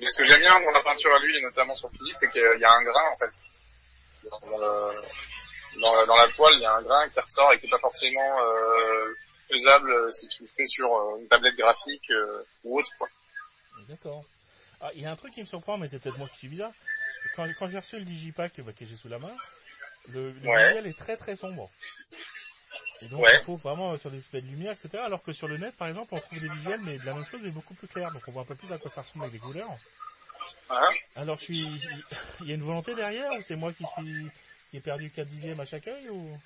Mais 0.00 0.09
ce 0.09 0.18
que 0.18 0.24
j'aime 0.24 0.40
bien 0.40 0.61
dans 0.61 0.72
la 0.72 0.82
peinture 0.82 1.14
à 1.14 1.18
l'huile, 1.18 1.37
et 1.37 1.42
notamment 1.42 1.76
sur 1.76 1.88
le 1.92 1.98
physique, 1.98 2.16
c'est 2.16 2.30
qu'il 2.30 2.61
y 2.61 2.64
a 2.64 2.72
un 2.72 2.82
grain 2.82 3.11
en 3.12 3.16
fait. 3.18 3.30
Dans, 4.28 4.59
le, 4.59 5.80
dans, 5.80 5.94
la, 5.94 6.06
dans, 6.06 6.16
la, 6.16 6.28
toile, 6.28 6.54
il 6.54 6.62
y 6.62 6.66
a 6.66 6.74
un 6.74 6.82
grain 6.82 7.09
qui 7.09 7.20
ressort 7.20 7.52
et 7.52 7.61
qui 7.61 7.66
n'est 7.66 7.70
pas 7.70 7.78
forcément 7.78 8.40
euh, 8.42 9.14
faisable 9.48 9.92
euh, 9.92 10.11
si 10.11 10.26
tu 10.28 10.42
le 10.42 10.48
fais 10.48 10.66
sur 10.66 10.92
euh, 10.92 11.18
une 11.20 11.28
tablette 11.28 11.56
graphique 11.56 12.11
euh, 12.11 12.42
ou 12.64 12.78
autre. 12.78 12.90
Quoi. 12.98 13.09
D'accord. 13.88 14.24
Ah, 14.80 14.90
il 14.94 15.02
y 15.02 15.06
a 15.06 15.11
un 15.11 15.16
truc 15.16 15.32
qui 15.32 15.40
me 15.40 15.46
surprend, 15.46 15.78
mais 15.78 15.87
c'est 15.87 16.00
peut-être 16.00 16.18
moi 16.18 16.28
qui 16.28 16.38
suis 16.38 16.48
bizarre. 16.48 16.72
Quand, 17.35 17.48
quand 17.59 17.68
j'ai 17.68 17.78
reçu 17.78 17.98
le 17.98 18.04
digipack 18.04 18.61
bah, 18.61 18.72
que 18.72 18.85
j'ai 18.85 18.96
sous 18.96 19.09
la 19.09 19.18
main, 19.18 19.35
le, 20.09 20.30
visuel 20.30 20.87
est 20.87 20.98
très 20.98 21.16
très 21.16 21.37
sombre. 21.37 21.70
Et 23.02 23.06
donc 23.06 23.26
il 23.32 23.44
faut 23.44 23.56
vraiment 23.56 23.96
sur 23.98 24.11
des 24.11 24.18
aspects 24.18 24.37
de 24.37 24.46
lumière, 24.46 24.72
etc. 24.72 25.02
Alors 25.04 25.22
que 25.22 25.32
sur 25.32 25.48
le 25.48 25.59
net, 25.59 25.74
par 25.76 25.88
exemple, 25.88 26.14
on 26.14 26.18
trouve 26.20 26.40
des 26.40 26.48
visuels, 26.48 26.80
mais 26.82 26.98
de 26.98 27.04
la 27.04 27.14
même 27.14 27.24
chose, 27.24 27.40
mais 27.42 27.50
beaucoup 27.50 27.74
plus 27.74 27.88
clair. 27.88 28.11
Donc 28.12 28.22
on 28.26 28.32
voit 28.32 28.42
un 28.42 28.46
peu 28.46 28.54
plus 28.54 28.72
à 28.72 28.78
quoi 28.78 28.90
ça 28.90 29.02
ressemble 29.02 29.24
avec 29.24 29.35
des 29.35 29.40
couleurs. 29.40 29.68
Hein 30.70 30.90
Alors 31.14 31.37
je 31.38 31.44
suis, 31.44 31.61
il 32.40 32.48
y 32.48 32.52
a 32.52 32.54
une 32.54 32.62
volonté 32.62 32.94
derrière 32.94 33.32
ou 33.32 33.42
c'est 33.42 33.56
moi 33.56 33.72
qui 33.72 33.85
suis 33.85 34.30
qui 34.70 34.78
ai 34.78 34.80
perdu 34.80 35.11
4 35.11 35.28
dixièmes 35.28 35.61
à 35.61 35.64
chaque 35.64 35.87
œil 35.87 36.09
ou? 36.11 36.38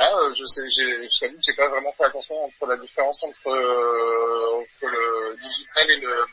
Ah, 0.00 0.08
euh, 0.14 0.32
je 0.32 0.44
sais, 0.44 0.62
j'ai, 0.70 1.08
je 1.08 1.26
j'ai 1.44 1.52
pas 1.54 1.68
vraiment 1.68 1.92
fait 1.92 2.04
attention 2.04 2.44
entre 2.44 2.66
la 2.66 2.76
différence 2.76 3.22
entre, 3.24 3.48
euh, 3.48 4.60
entre 4.60 4.86
le 4.86 5.36
digital 5.42 5.90
et, 5.90 5.96
le, 5.96 6.24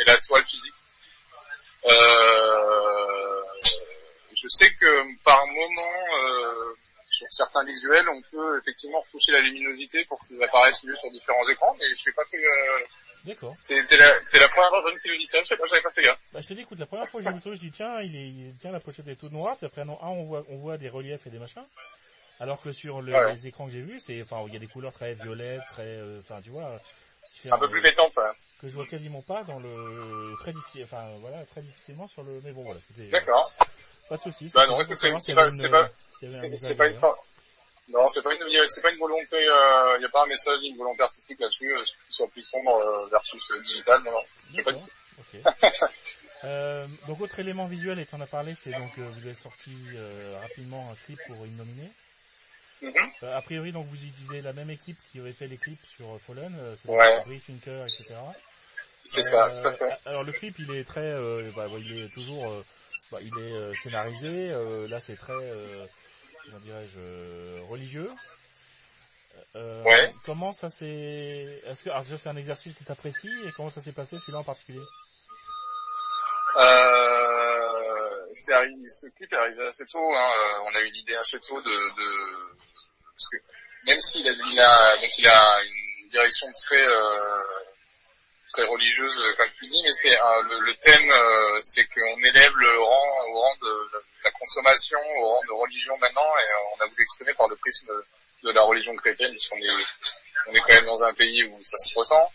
et 0.00 0.04
la 0.04 0.16
toile 0.18 0.44
physique. 0.44 0.74
Euh, 1.86 3.42
je 4.34 4.48
sais 4.48 4.70
que 4.74 5.22
par 5.24 5.46
moment, 5.46 6.04
euh, 6.07 6.07
sur 7.18 7.26
certains 7.30 7.64
visuels, 7.64 8.08
on 8.08 8.22
peut 8.30 8.58
effectivement 8.58 9.04
toucher 9.10 9.32
la 9.32 9.40
luminosité 9.40 10.04
pour 10.04 10.24
qu'ils 10.26 10.42
apparaissent 10.42 10.84
mieux 10.84 10.94
sur 10.94 11.10
différents 11.10 11.48
écrans, 11.48 11.74
mais 11.78 11.86
je 11.90 12.00
sais 12.00 12.12
pas 12.12 12.24
fait. 12.30 12.38
Euh... 12.38 12.84
D'accord. 13.24 13.54
C'était 13.62 13.96
la, 13.96 14.06
la 14.06 14.48
première 14.48 14.70
personne 14.70 14.98
qui 15.02 15.08
le 15.08 15.18
dit 15.18 15.26
ça, 15.26 15.40
je 15.42 15.48
sais 15.48 15.56
pas, 15.56 15.66
j'avais 15.66 15.82
pas 15.82 15.90
fait 15.90 16.02
gaffe. 16.02 16.18
Bah, 16.32 16.40
je 16.40 16.48
te 16.48 16.54
dis, 16.54 16.60
écoute, 16.60 16.78
la 16.78 16.86
première 16.86 17.08
fois 17.08 17.20
que 17.20 17.24
j'ai 17.24 17.30
vu 17.30 17.36
le 17.36 17.42
truc, 17.42 17.54
je 17.54 17.60
dis 17.60 17.70
tiens, 17.72 18.00
il 18.00 18.14
est, 18.14 18.54
tiens, 18.60 18.70
la 18.70 18.80
pochette 18.80 19.08
est 19.08 19.16
toute 19.16 19.32
noire, 19.32 19.56
puis 19.56 19.66
après 19.66 19.84
non, 19.84 19.98
ah, 20.00 20.08
on 20.08 20.22
voit, 20.22 20.44
on 20.48 20.56
voit 20.56 20.78
des 20.78 20.88
reliefs 20.88 21.26
et 21.26 21.30
des 21.30 21.38
machins. 21.38 21.64
Alors 22.40 22.60
que 22.60 22.72
sur 22.72 23.02
le, 23.02 23.12
les 23.32 23.48
écrans 23.48 23.66
que 23.66 23.72
j'ai 23.72 23.82
vus, 23.82 23.98
c'est, 23.98 24.22
enfin, 24.22 24.44
il 24.46 24.52
y 24.54 24.56
a 24.56 24.60
des 24.60 24.68
couleurs 24.68 24.92
très 24.92 25.14
violettes, 25.14 25.62
très, 25.70 25.82
euh, 25.82 26.20
enfin, 26.20 26.40
tu 26.40 26.50
vois. 26.50 26.80
Un 27.50 27.58
peu 27.58 27.68
plus 27.68 27.82
pétantes, 27.82 28.16
ouais. 28.16 28.30
Que 28.60 28.68
je 28.68 28.74
vois 28.74 28.86
quasiment 28.86 29.22
pas 29.22 29.42
dans 29.42 29.58
le, 29.58 30.34
très 30.40 30.52
difficile, 30.52 30.84
enfin, 30.84 31.04
voilà, 31.20 31.44
très 31.46 31.62
difficilement 31.62 32.06
sur 32.06 32.22
le, 32.22 32.40
mais 32.44 32.52
bon, 32.52 32.62
voilà, 32.62 32.80
c'était. 32.86 33.10
D'accord. 33.10 33.52
Pas 34.08 34.16
de 34.16 34.22
soucis. 34.22 34.50
Bah 34.54 34.66
non, 34.66 34.80
écoute, 34.80 34.98
c'est 34.98 35.10
pas, 35.10 35.50
c'est 35.50 35.68
pas, 35.68 35.88
c'est 36.56 36.76
pas 36.76 36.86
une, 36.86 36.98
non, 37.90 38.06
c'est 38.08 38.22
pas 38.22 38.34
une, 38.34 38.68
c'est 38.68 38.82
pas 38.82 38.90
une 38.90 38.98
volonté, 38.98 39.26
il 39.32 39.48
euh, 39.48 39.98
n'y 39.98 40.04
a 40.04 40.08
pas 40.10 40.24
un 40.24 40.26
message, 40.26 40.58
une 40.62 40.76
volonté 40.76 41.02
artistique 41.02 41.40
là-dessus, 41.40 41.74
euh, 41.74 41.82
qu'il 41.82 42.14
soit 42.14 42.28
plus 42.28 42.42
sombre 42.42 42.76
euh, 42.76 43.06
versus 43.08 43.52
digital, 43.64 44.02
non, 44.04 44.10
non. 44.12 44.62
Pas 44.62 44.72
okay. 44.72 45.42
euh, 46.44 46.86
donc 47.06 47.20
autre 47.20 47.38
élément 47.38 47.66
visuel, 47.66 47.98
et 47.98 48.04
tu 48.04 48.14
en 48.14 48.20
as 48.20 48.26
parlé, 48.26 48.54
c'est 48.60 48.72
donc 48.72 48.98
vous 48.98 49.26
avez 49.26 49.34
sorti 49.34 49.72
rapidement 50.40 50.90
un 50.90 50.94
clip 51.06 51.18
pour 51.26 51.44
une 51.44 51.56
nominée. 51.56 51.90
Euh, 52.82 53.36
a 53.36 53.42
priori, 53.42 53.72
donc 53.72 53.86
vous 53.86 53.96
utilisez 53.96 54.42
la 54.42 54.52
même 54.52 54.70
équipe 54.70 54.98
qui 55.10 55.18
avait 55.18 55.32
fait 55.32 55.48
les 55.48 55.56
clips 55.56 55.84
sur 55.96 56.20
Fallen, 56.20 56.54
euh, 56.58 56.76
c'est 56.80 56.90
ouais. 56.90 57.22
Brice 57.24 57.48
etc. 57.48 58.16
C'est 59.04 59.22
ça, 59.22 59.50
tout 59.50 59.68
à 59.68 59.72
fait. 59.72 59.98
Alors 60.04 60.22
le 60.22 60.32
clip, 60.32 60.56
il 60.58 60.70
est 60.72 60.84
très, 60.84 61.14
bah, 61.56 61.66
il 61.78 62.04
est 62.04 62.08
toujours, 62.12 62.44
bah, 63.10 63.18
il 63.22 63.36
est 63.38 63.74
scénarisé. 63.82 64.50
là, 64.88 65.00
c'est 65.00 65.16
très, 65.16 65.34
comment 66.46 66.58
dirais-je, 66.60 67.60
religieux. 67.68 68.10
ouais. 69.54 70.14
Comment 70.24 70.52
ça 70.52 70.70
s'est, 70.70 71.60
est-ce 71.66 71.84
que, 71.84 71.90
alors 71.90 72.02
déjà 72.02 72.16
c'est 72.16 72.28
un 72.28 72.36
exercice 72.36 72.74
qui 72.74 72.84
t'apprécie 72.84 73.30
et 73.46 73.52
comment 73.56 73.70
ça 73.70 73.80
s'est 73.80 73.92
passé 73.92 74.18
celui-là 74.18 74.38
en 74.38 74.44
particulier? 74.44 74.82
Euh, 76.56 78.26
c'est 78.32 78.52
arrivé, 78.52 78.88
ce 78.88 79.06
clip 79.10 79.32
est 79.32 79.36
arrivé 79.36 79.66
assez 79.66 79.84
tôt. 79.86 80.14
Hein. 80.14 80.30
On 80.64 80.74
a 80.76 80.80
eu 80.80 80.90
l'idée 80.90 81.14
assez 81.16 81.38
tôt 81.40 81.60
de, 81.60 81.70
de, 81.70 82.56
parce 83.14 83.28
que 83.28 83.36
même 83.86 84.00
s'il 84.00 84.26
a, 84.28 84.32
il 84.32 84.60
a, 84.60 84.96
donc 84.96 85.18
il 85.18 85.28
a 85.28 85.58
une 85.64 86.08
direction 86.08 86.46
très 86.52 86.84
euh, 86.84 87.42
très 88.52 88.64
religieuse, 88.64 89.20
comme 89.36 89.50
tu 89.58 89.66
dis, 89.66 89.82
mais 89.82 89.92
c'est 89.92 90.14
euh, 90.14 90.42
le, 90.42 90.60
le, 90.60 90.74
thème, 90.76 91.10
euh, 91.10 91.58
c'est 91.60 91.84
qu'on 91.86 92.22
élève 92.24 92.52
le 92.56 92.82
rang 92.82 93.26
au 93.28 93.40
rang 93.40 93.54
de, 93.62 93.90
la 94.24 94.30
consommation, 94.32 94.98
au 95.20 95.28
rang 95.28 95.40
de 95.46 95.52
religion 95.52 95.96
maintenant, 95.98 96.36
et 96.38 96.42
euh, 96.42 96.76
on 96.76 96.84
a 96.84 96.86
voulu 96.86 97.02
exprimer 97.02 97.34
par 97.34 97.48
le 97.48 97.56
prisme 97.56 97.88
de 98.42 98.50
la 98.50 98.62
religion 98.62 98.94
chrétienne, 98.96 99.30
puisqu'on 99.32 99.58
est 99.58 99.84
on 100.46 100.54
est 100.54 100.60
quand 100.60 100.74
même 100.74 100.86
dans 100.86 101.04
un 101.04 101.12
pays 101.14 101.44
où 101.44 101.58
ça 101.62 101.76
se 101.76 101.98
ressent. 101.98 102.32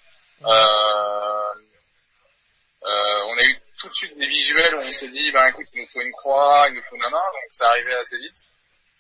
Euh, 2.85 3.21
on 3.27 3.37
a 3.37 3.43
eu 3.43 3.57
tout 3.79 3.87
de 3.87 3.93
suite 3.93 4.17
des 4.17 4.27
visuels 4.27 4.75
où 4.75 4.79
on 4.79 4.91
s'est 4.91 5.07
dit, 5.07 5.31
ben 5.31 5.47
écoute, 5.47 5.67
il 5.73 5.81
nous 5.81 5.87
faut 5.87 6.01
une 6.01 6.11
croix, 6.11 6.65
il 6.67 6.75
nous 6.75 6.81
faut 6.83 6.97
nana, 6.97 7.11
donc 7.11 7.47
ça 7.49 7.67
arrivait 7.67 7.95
assez 7.95 8.17
vite. 8.17 8.53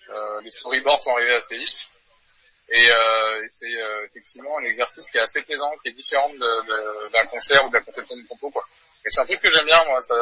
Euh, 0.09 0.41
les 0.41 0.49
storyboards 0.49 1.01
sont 1.03 1.11
arrivés 1.11 1.35
assez 1.35 1.57
vite. 1.57 1.89
Et, 2.75 2.91
euh, 2.91 3.45
c'est 3.47 3.65
euh, 3.67 4.05
effectivement 4.05 4.57
un 4.57 4.63
exercice 4.63 5.09
qui 5.11 5.17
est 5.17 5.21
assez 5.21 5.41
plaisant, 5.43 5.71
qui 5.83 5.89
est 5.89 5.93
différent 5.93 6.29
d'un 6.33 7.25
concert 7.27 7.63
ou 7.65 7.69
de 7.69 7.73
la 7.75 7.81
conception 7.81 8.17
de 8.17 8.25
propos. 8.25 8.49
Quoi. 8.49 8.65
Et 9.05 9.09
c'est 9.09 9.21
un 9.21 9.25
truc 9.25 9.41
que 9.41 9.51
j'aime 9.51 9.65
bien, 9.65 9.83
moi. 9.85 10.01
Ça, 10.01 10.15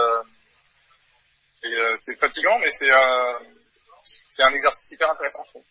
c'est, 1.53 1.67
euh, 1.67 1.93
c'est 1.95 2.15
fatigant, 2.15 2.59
mais 2.59 2.71
c'est, 2.71 2.91
euh, 2.91 3.39
c'est 4.03 4.43
un 4.43 4.53
exercice 4.53 4.91
hyper 4.91 5.11
intéressant, 5.11 5.43
je 5.45 5.49
trouve. 5.51 5.63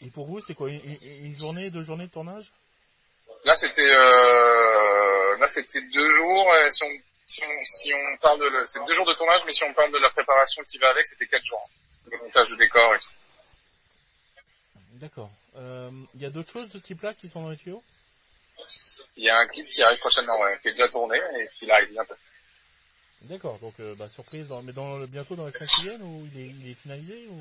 Et 0.00 0.10
pour 0.10 0.26
vous, 0.26 0.40
c'est 0.40 0.54
quoi 0.54 0.70
une, 0.70 0.80
une, 1.02 1.36
journée, 1.36 1.70
deux 1.70 1.82
journées 1.82 2.06
de 2.06 2.12
tournage? 2.12 2.52
Là, 3.44 3.56
c'était 3.56 3.90
euh, 3.90 5.36
là, 5.38 5.48
c'était 5.48 5.80
deux 5.80 6.08
jours. 6.08 6.48
Et 6.64 6.70
si 6.70 6.84
on, 6.84 6.90
si 7.24 7.42
on, 7.44 7.64
si 7.64 7.92
on 7.92 8.16
parle 8.18 8.38
de, 8.38 8.64
c'est 8.66 8.78
deux 8.86 8.94
jours 8.94 9.06
de 9.06 9.14
tournage, 9.14 9.42
mais 9.44 9.52
si 9.52 9.64
on 9.64 9.74
parle 9.74 9.92
de 9.92 9.98
la 9.98 10.10
préparation 10.10 10.62
qui 10.62 10.78
va 10.78 10.90
avec, 10.90 11.06
c'était 11.06 11.26
quatre 11.26 11.44
jours 11.44 11.68
le 12.10 12.18
montage 12.18 12.50
de 12.50 12.56
décor 12.56 12.94
et 12.94 12.98
tout. 12.98 13.10
D'accord. 15.00 15.30
Il 15.54 15.60
euh, 15.60 15.90
y 16.16 16.26
a 16.26 16.30
d'autres 16.30 16.52
choses 16.52 16.70
de 16.70 16.78
type-là 16.78 17.14
qui 17.14 17.28
sont 17.28 17.42
dans 17.42 17.50
les 17.50 17.56
tuyaux? 17.56 17.82
Il 19.16 19.24
y 19.24 19.30
a 19.30 19.38
un 19.38 19.46
clip 19.46 19.66
qui 19.66 19.82
arrive 19.82 19.98
prochainement, 19.98 20.38
ouais, 20.40 20.58
qui 20.60 20.68
est 20.68 20.72
déjà 20.72 20.88
tourné 20.88 21.16
et 21.38 21.48
qui 21.54 21.70
arrive 21.70 21.90
bientôt. 21.90 22.14
D'accord, 23.22 23.58
donc 23.58 23.74
euh, 23.80 23.94
bah, 23.94 24.08
surprise, 24.08 24.46
dans, 24.46 24.62
mais 24.62 24.72
dans, 24.72 24.98
bientôt 25.06 25.36
dans 25.36 25.46
les 25.46 25.52
5 25.52 25.66
qui 25.66 25.82
viennent 25.82 26.02
ou 26.02 26.28
il 26.32 26.40
est, 26.40 26.46
il 26.48 26.70
est 26.70 26.74
finalisé 26.74 27.26
ou? 27.30 27.40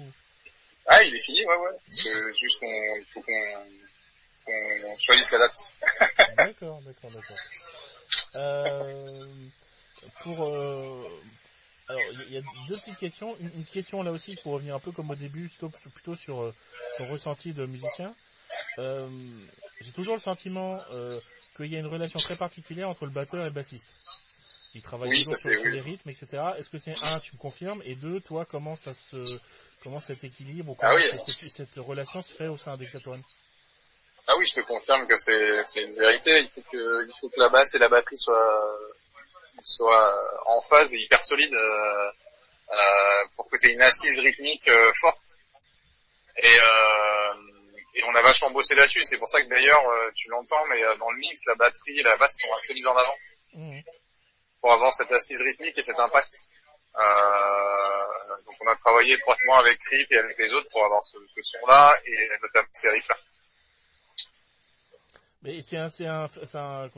Ah, 0.87 1.03
il 1.03 1.13
est 1.13 1.21
fini, 1.21 1.45
ouais, 1.45 1.55
ouais. 1.57 1.77
C'est 1.89 2.33
juste 2.33 2.59
qu'on, 2.59 2.95
il 2.97 3.05
faut 3.05 3.21
qu'on, 3.21 3.65
qu'on 4.45 4.97
choisisse 4.97 5.31
la 5.33 5.39
date. 5.39 5.73
d'accord, 6.37 6.81
d'accord, 6.81 7.11
d'accord. 7.11 7.37
Euh, 8.35 9.25
pour, 10.21 10.45
euh, 10.45 11.21
alors, 11.89 12.02
il 12.28 12.34
y, 12.34 12.38
a 12.38 12.41
deux 12.67 12.75
petites 12.75 12.99
questions. 12.99 13.36
Une, 13.39 13.65
question 13.65 14.04
là 14.04 14.12
aussi 14.12 14.36
pour 14.43 14.54
revenir 14.54 14.75
un 14.75 14.80
peu 14.80 14.91
comme 14.91 15.10
au 15.10 15.15
début, 15.15 15.49
plutôt, 15.49 15.69
plutôt 15.69 16.15
sur 16.15 16.39
euh, 16.39 16.54
ton 16.99 17.08
ressenti 17.08 17.52
de 17.52 17.65
musicien. 17.65 18.13
Euh, 18.78 19.10
J'ai 19.82 19.91
toujours 19.91 20.15
le 20.15 20.21
sentiment 20.21 20.80
euh, 20.91 21.19
qu'il 21.58 21.65
y 21.65 21.75
a 21.75 21.80
une 21.80 21.88
relation 21.88 22.19
très 22.19 22.36
particulière 22.36 22.89
entre 22.89 23.06
le 23.06 23.12
batteur 23.12 23.41
et 23.41 23.45
le 23.45 23.54
bassiste. 23.54 23.88
Ils 24.75 24.84
travaillent 24.84 25.17
toujours 25.17 25.39
sur, 25.39 25.49
les 25.49 25.80
rythmes, 25.80 26.10
etc. 26.12 26.28
Est-ce 26.60 26.69
que 26.69 26.78
c'est 26.78 26.91
un, 26.91 27.19
tu 27.21 27.34
me 27.34 27.39
confirmes, 27.39 27.82
et 27.84 27.95
deux, 27.95 28.19
toi, 28.19 28.45
comment 28.45 28.75
ça 28.75 28.93
se, 28.93 29.17
comment 29.82 29.99
cet 29.99 30.23
équilibre, 30.23 30.69
ou 30.69 30.78
ah 30.82 30.95
comment 30.95 31.25
cette, 31.25 31.75
relation 31.78 32.21
se 32.21 32.32
fait 32.32 32.49
au 32.49 32.58
sein 32.58 32.78
d'Exatoine 32.78 33.21
Ah 34.28 34.34
oui, 34.38 34.45
je 34.45 34.62
te 34.62 34.67
confirme 34.67 35.08
que 35.08 35.17
c'est 35.17 35.82
une 35.82 35.95
vérité. 35.95 36.39
Il 36.41 36.49
faut 36.49 36.62
que, 36.71 37.08
il 37.08 37.13
faut 37.19 37.30
que 37.30 37.39
la 37.39 37.49
basse 37.49 37.73
et 37.73 37.80
la 37.80 37.89
batterie 37.89 38.19
soient 38.19 38.78
soit 39.61 40.47
en 40.47 40.61
phase 40.61 40.93
et 40.93 40.97
hyper 40.97 41.23
solide 41.23 41.53
euh, 41.53 42.11
euh, 42.71 43.25
pour 43.35 43.49
que 43.49 43.57
tu 43.57 43.69
aies 43.69 43.73
une 43.73 43.81
assise 43.81 44.19
rythmique 44.19 44.67
euh, 44.67 44.91
forte. 44.99 45.19
Et, 46.41 46.57
et 47.95 48.03
on 48.05 48.15
a 48.15 48.21
vachement 48.21 48.49
bossé 48.51 48.75
là-dessus. 48.75 49.03
C'est 49.03 49.17
pour 49.17 49.27
ça 49.27 49.41
que 49.41 49.49
d'ailleurs, 49.49 49.83
tu 50.15 50.29
l'entends, 50.29 50.65
mais 50.69 50.81
dans 50.97 51.11
le 51.11 51.17
mix, 51.17 51.45
la 51.47 51.55
batterie 51.55 51.99
et 51.99 52.03
la 52.03 52.15
basse 52.15 52.37
sont 52.41 52.53
assez 52.53 52.73
mises 52.73 52.87
en 52.87 52.95
avant 52.95 53.17
mmh. 53.55 53.79
pour 54.61 54.71
avoir 54.71 54.93
cette 54.93 55.11
assise 55.11 55.41
rythmique 55.41 55.77
et 55.77 55.81
cet 55.81 55.99
impact. 55.99 56.33
donc 58.45 58.55
on 58.61 58.67
a 58.67 58.75
travaillé 58.75 59.15
étroitement 59.15 59.55
avec 59.55 59.83
Rip 59.83 60.09
et 60.13 60.17
avec 60.17 60.37
les 60.37 60.53
autres 60.53 60.69
pour 60.69 60.85
avoir 60.85 61.03
ce, 61.03 61.17
ce 61.35 61.41
son-là 61.41 61.97
et 62.05 62.29
notamment 62.41 62.69
ces 62.71 62.89
riffs-là. 62.89 63.17
Mais 65.41 65.61
c'est 65.61 65.77
un, 65.77 65.89
c'est 65.89 66.05
un, 66.05 66.27
c'est 66.29 66.55
un, 66.55 66.89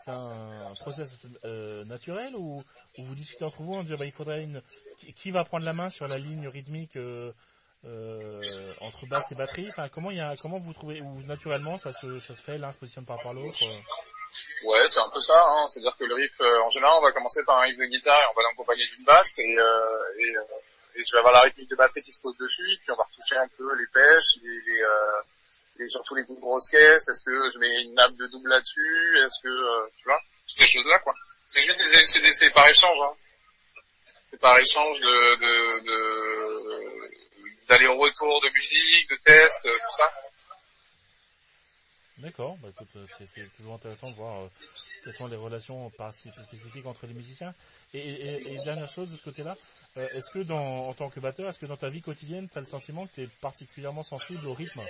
c'est 0.00 0.12
un, 0.12 0.74
process 0.80 1.26
euh, 1.44 1.84
naturel 1.84 2.34
ou, 2.36 2.62
vous 2.96 3.14
discutez 3.14 3.44
entre 3.44 3.62
vous 3.62 3.74
en 3.74 3.82
disant 3.82 3.96
bah, 3.98 4.06
il 4.06 4.12
faudrait 4.12 4.42
une 4.42 4.62
qui 5.14 5.30
va 5.30 5.44
prendre 5.44 5.64
la 5.64 5.72
main 5.72 5.88
sur 5.88 6.06
la 6.06 6.18
ligne 6.18 6.48
rythmique 6.48 6.96
euh, 6.96 7.32
euh, 7.84 8.42
entre 8.80 9.06
basse 9.08 9.32
et 9.32 9.34
batterie? 9.34 9.68
Enfin 9.70 9.88
comment 9.88 10.10
il 10.10 10.18
y 10.18 10.20
a 10.20 10.34
comment 10.40 10.58
vous 10.58 10.72
trouvez 10.72 11.00
ou 11.00 11.22
naturellement 11.22 11.78
ça 11.78 11.92
se 11.92 12.18
ça 12.20 12.34
se 12.34 12.42
fait 12.42 12.58
l'un 12.58 12.72
se 12.72 12.78
positionne 12.78 13.06
par 13.06 13.16
rapport 13.16 13.32
à 13.32 13.34
l'autre 13.34 13.58
ouais 14.64 14.88
c'est 14.88 15.00
un 15.00 15.10
peu 15.10 15.20
ça 15.20 15.44
hein. 15.48 15.66
c'est 15.68 15.80
à 15.80 15.82
dire 15.82 15.96
que 15.96 16.04
le 16.04 16.14
riff 16.14 16.40
en 16.40 16.70
général 16.70 16.94
on 16.98 17.02
va 17.02 17.12
commencer 17.12 17.44
par 17.44 17.58
un 17.58 17.62
riff 17.62 17.78
de 17.78 17.86
guitare 17.86 18.18
et 18.18 18.26
on 18.32 18.36
va 18.36 18.42
l'accompagner 18.48 18.86
d'une 18.96 19.04
basse 19.04 19.38
et, 19.38 19.42
et, 19.42 20.34
et 20.96 21.04
je 21.04 21.12
vais 21.12 21.18
avoir 21.18 21.32
la 21.34 21.40
rythmique 21.40 21.70
de 21.70 21.76
batterie 21.76 22.02
qui 22.02 22.12
se 22.12 22.20
pose 22.20 22.36
dessus 22.36 22.78
puis 22.80 22.90
on 22.92 22.96
va 22.96 23.04
retoucher 23.04 23.36
un 23.36 23.48
peu 23.56 23.74
les 23.76 23.86
pêches 23.92 24.42
les, 24.42 24.50
les 24.50 24.82
et 25.80 25.88
surtout 25.88 26.14
les 26.14 26.24
grosses 26.24 26.68
caisses, 26.68 27.08
est-ce 27.08 27.24
que 27.24 27.50
je 27.50 27.58
mets 27.58 27.82
une 27.82 27.94
nappe 27.94 28.14
de 28.16 28.26
double 28.28 28.50
là-dessus, 28.50 29.18
est-ce 29.24 29.42
que, 29.42 29.48
euh, 29.48 29.88
tu 29.96 30.04
vois, 30.04 30.20
ces 30.46 30.66
choses-là, 30.66 30.98
quoi. 31.00 31.14
C'est 31.46 31.62
juste 31.62 31.78
des, 31.78 32.04
c'est, 32.04 32.32
c'est 32.32 32.50
par 32.50 32.68
échange, 32.68 32.98
hein. 33.02 33.14
C'est 34.30 34.40
par 34.40 34.58
échange 34.58 35.00
de, 35.00 35.36
de, 35.40 35.84
de 35.84 35.98
d'aller-retour 37.68 38.40
de 38.40 38.50
musique, 38.54 39.10
de 39.10 39.16
tests, 39.24 39.66
euh, 39.66 39.78
tout 39.86 39.96
ça. 39.96 40.10
D'accord, 42.18 42.56
bah 42.56 42.68
écoute, 42.70 42.88
c'est 43.16 43.48
toujours 43.56 43.74
intéressant 43.74 44.10
de 44.10 44.16
voir 44.16 44.42
euh, 44.42 44.48
quelles 45.04 45.14
sont 45.14 45.28
les 45.28 45.36
relations 45.36 45.90
spécifiques 45.90 46.86
entre 46.86 47.06
les 47.06 47.14
musiciens. 47.14 47.54
Et, 47.94 48.00
et, 48.00 48.54
et 48.54 48.56
dernière 48.64 48.88
chose 48.88 49.08
de 49.08 49.16
ce 49.16 49.22
côté-là, 49.22 49.56
euh, 49.96 50.08
est-ce 50.14 50.30
que 50.30 50.40
dans, 50.40 50.88
en 50.88 50.94
tant 50.94 51.10
que 51.10 51.20
batteur, 51.20 51.48
est-ce 51.48 51.58
que 51.58 51.66
dans 51.66 51.76
ta 51.76 51.90
vie 51.90 52.02
quotidienne, 52.02 52.48
tu 52.50 52.58
as 52.58 52.60
le 52.60 52.66
sentiment 52.66 53.06
que 53.06 53.14
tu 53.14 53.22
es 53.22 53.28
particulièrement 53.40 54.02
sensible 54.02 54.46
au 54.46 54.54
rythme? 54.54 54.82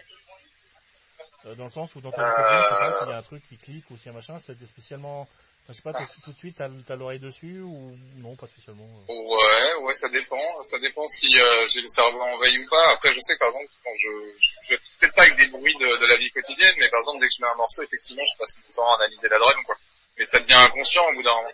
Euh, 1.46 1.54
Dans 1.54 1.64
le 1.64 1.70
sens 1.70 1.94
où 1.94 2.00
dans 2.00 2.10
vie 2.10 2.16
quotidienne, 2.16 2.62
je 2.62 2.68
sais 2.68 2.74
pas 2.74 2.98
s'il 2.98 3.08
y 3.08 3.12
a 3.12 3.16
un 3.18 3.22
truc 3.22 3.42
qui 3.48 3.56
clique 3.56 3.90
ou 3.90 3.96
s'il 3.96 4.06
y 4.06 4.08
a 4.08 4.12
un 4.12 4.16
machin, 4.16 4.38
c'était 4.40 4.66
spécialement 4.66 5.28
je 5.68 5.74
sais 5.74 5.82
pas, 5.82 5.92
tout, 5.92 6.32
de 6.32 6.36
suite, 6.36 6.56
t'as 6.56 6.96
l'oreille 6.96 7.18
dessus 7.18 7.60
ou 7.60 7.94
non, 8.16 8.34
pas 8.36 8.46
spécialement 8.46 8.88
euh? 9.10 9.12
Ouais, 9.12 9.84
ouais, 9.84 9.92
ça 9.92 10.08
dépend. 10.08 10.62
Ça 10.62 10.78
dépend 10.78 11.06
si 11.08 11.26
euh, 11.38 11.66
j'ai 11.68 11.82
le 11.82 11.86
cerveau 11.88 12.22
en 12.22 12.38
veille 12.38 12.58
ou 12.58 12.68
pas. 12.70 12.92
Après, 12.92 13.12
je 13.12 13.20
sais 13.20 13.36
par 13.36 13.48
exemple, 13.48 13.70
quand 13.84 13.90
je, 13.98 14.08
je, 14.38 14.74
je 14.74 14.76
peut-être 14.98 15.14
pas 15.14 15.22
avec 15.22 15.36
des 15.36 15.48
bruits 15.48 15.76
de, 15.78 16.00
de, 16.00 16.06
la 16.06 16.16
vie 16.16 16.30
quotidienne, 16.30 16.74
mais 16.78 16.88
par 16.88 17.00
exemple, 17.00 17.20
dès 17.20 17.26
que 17.26 17.34
je 17.36 17.42
mets 17.42 17.50
un 17.52 17.56
morceau, 17.56 17.82
effectivement, 17.82 18.24
je 18.24 18.38
passe 18.38 18.56
mon 18.56 18.72
temps 18.72 18.90
à 18.92 18.94
analyser 18.94 19.28
la 19.28 19.38
drum, 19.38 19.62
quoi. 19.66 19.76
Mais 20.16 20.24
ça 20.24 20.40
devient 20.40 20.54
inconscient 20.54 21.04
au 21.06 21.12
bout 21.12 21.22
d'un 21.22 21.34
moment. 21.34 21.50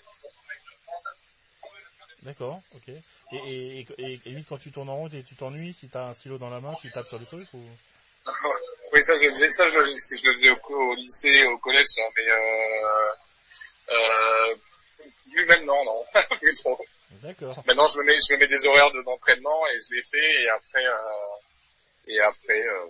D'accord, 2.22 2.60
ok. 2.76 2.88
Et, 3.32 3.80
et, 3.80 3.86
et, 3.98 4.20
et, 4.26 4.44
quand 4.48 4.58
tu 4.58 4.70
tournes 4.70 4.90
en 4.90 4.96
rond 4.96 5.08
et 5.08 5.24
tu 5.24 5.34
t'ennuies, 5.34 5.74
si 5.74 5.88
t'as 5.88 6.06
un 6.10 6.14
stylo 6.14 6.38
dans 6.38 6.50
la 6.50 6.60
main, 6.60 6.74
tu 6.80 6.88
tapes 6.92 7.08
sur 7.08 7.18
les 7.18 7.26
trucs 7.26 7.52
ou? 7.52 7.60
Oui, 8.94 9.02
ça 9.02 9.16
je 9.16 9.24
le 9.24 9.30
faisais, 9.30 9.50
ça 9.50 9.64
je, 9.64 9.70
je 9.72 10.26
le 10.28 10.32
faisais 10.34 10.50
au, 10.50 10.58
au 10.72 10.94
lycée, 10.94 11.44
au 11.46 11.58
collège, 11.58 11.86
mais 12.16 12.30
euh, 12.30 13.12
euh, 13.90 14.54
maintenant, 15.48 15.84
non, 15.84 16.04
plus 16.40 16.52
trop. 16.62 16.78
D'accord. 17.22 17.60
Maintenant, 17.66 17.88
je 17.88 17.98
me 17.98 18.04
mets, 18.04 18.16
je 18.16 18.34
me 18.34 18.38
mets 18.38 18.46
des 18.46 18.66
horaires 18.66 18.92
d'entraînement 19.04 19.66
et 19.66 19.80
je 19.80 19.96
les 19.96 20.02
fais 20.02 20.42
et 20.42 20.48
après, 20.48 20.86
euh, 20.86 22.06
et 22.06 22.20
après, 22.20 22.60
euh, 22.60 22.86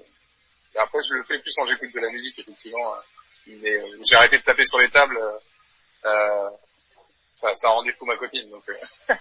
et 0.74 0.78
après, 0.78 0.98
je 1.08 1.14
le 1.14 1.24
fais 1.24 1.38
plus 1.38 1.54
quand 1.56 1.64
j'écoute 1.64 1.94
de 1.94 2.00
la 2.00 2.10
musique, 2.10 2.38
effectivement. 2.38 2.94
Hein. 2.94 3.02
Mais 3.46 3.74
euh, 3.74 3.98
j'ai 4.04 4.16
arrêté 4.16 4.38
de 4.38 4.42
taper 4.42 4.66
sur 4.66 4.78
les 4.78 4.90
tables. 4.90 5.18
Euh, 6.04 6.50
ça, 7.34 7.54
ça 7.54 7.68
rendait 7.68 7.92
fou 7.92 8.04
ma 8.04 8.16
copine, 8.16 8.50
donc. 8.50 8.64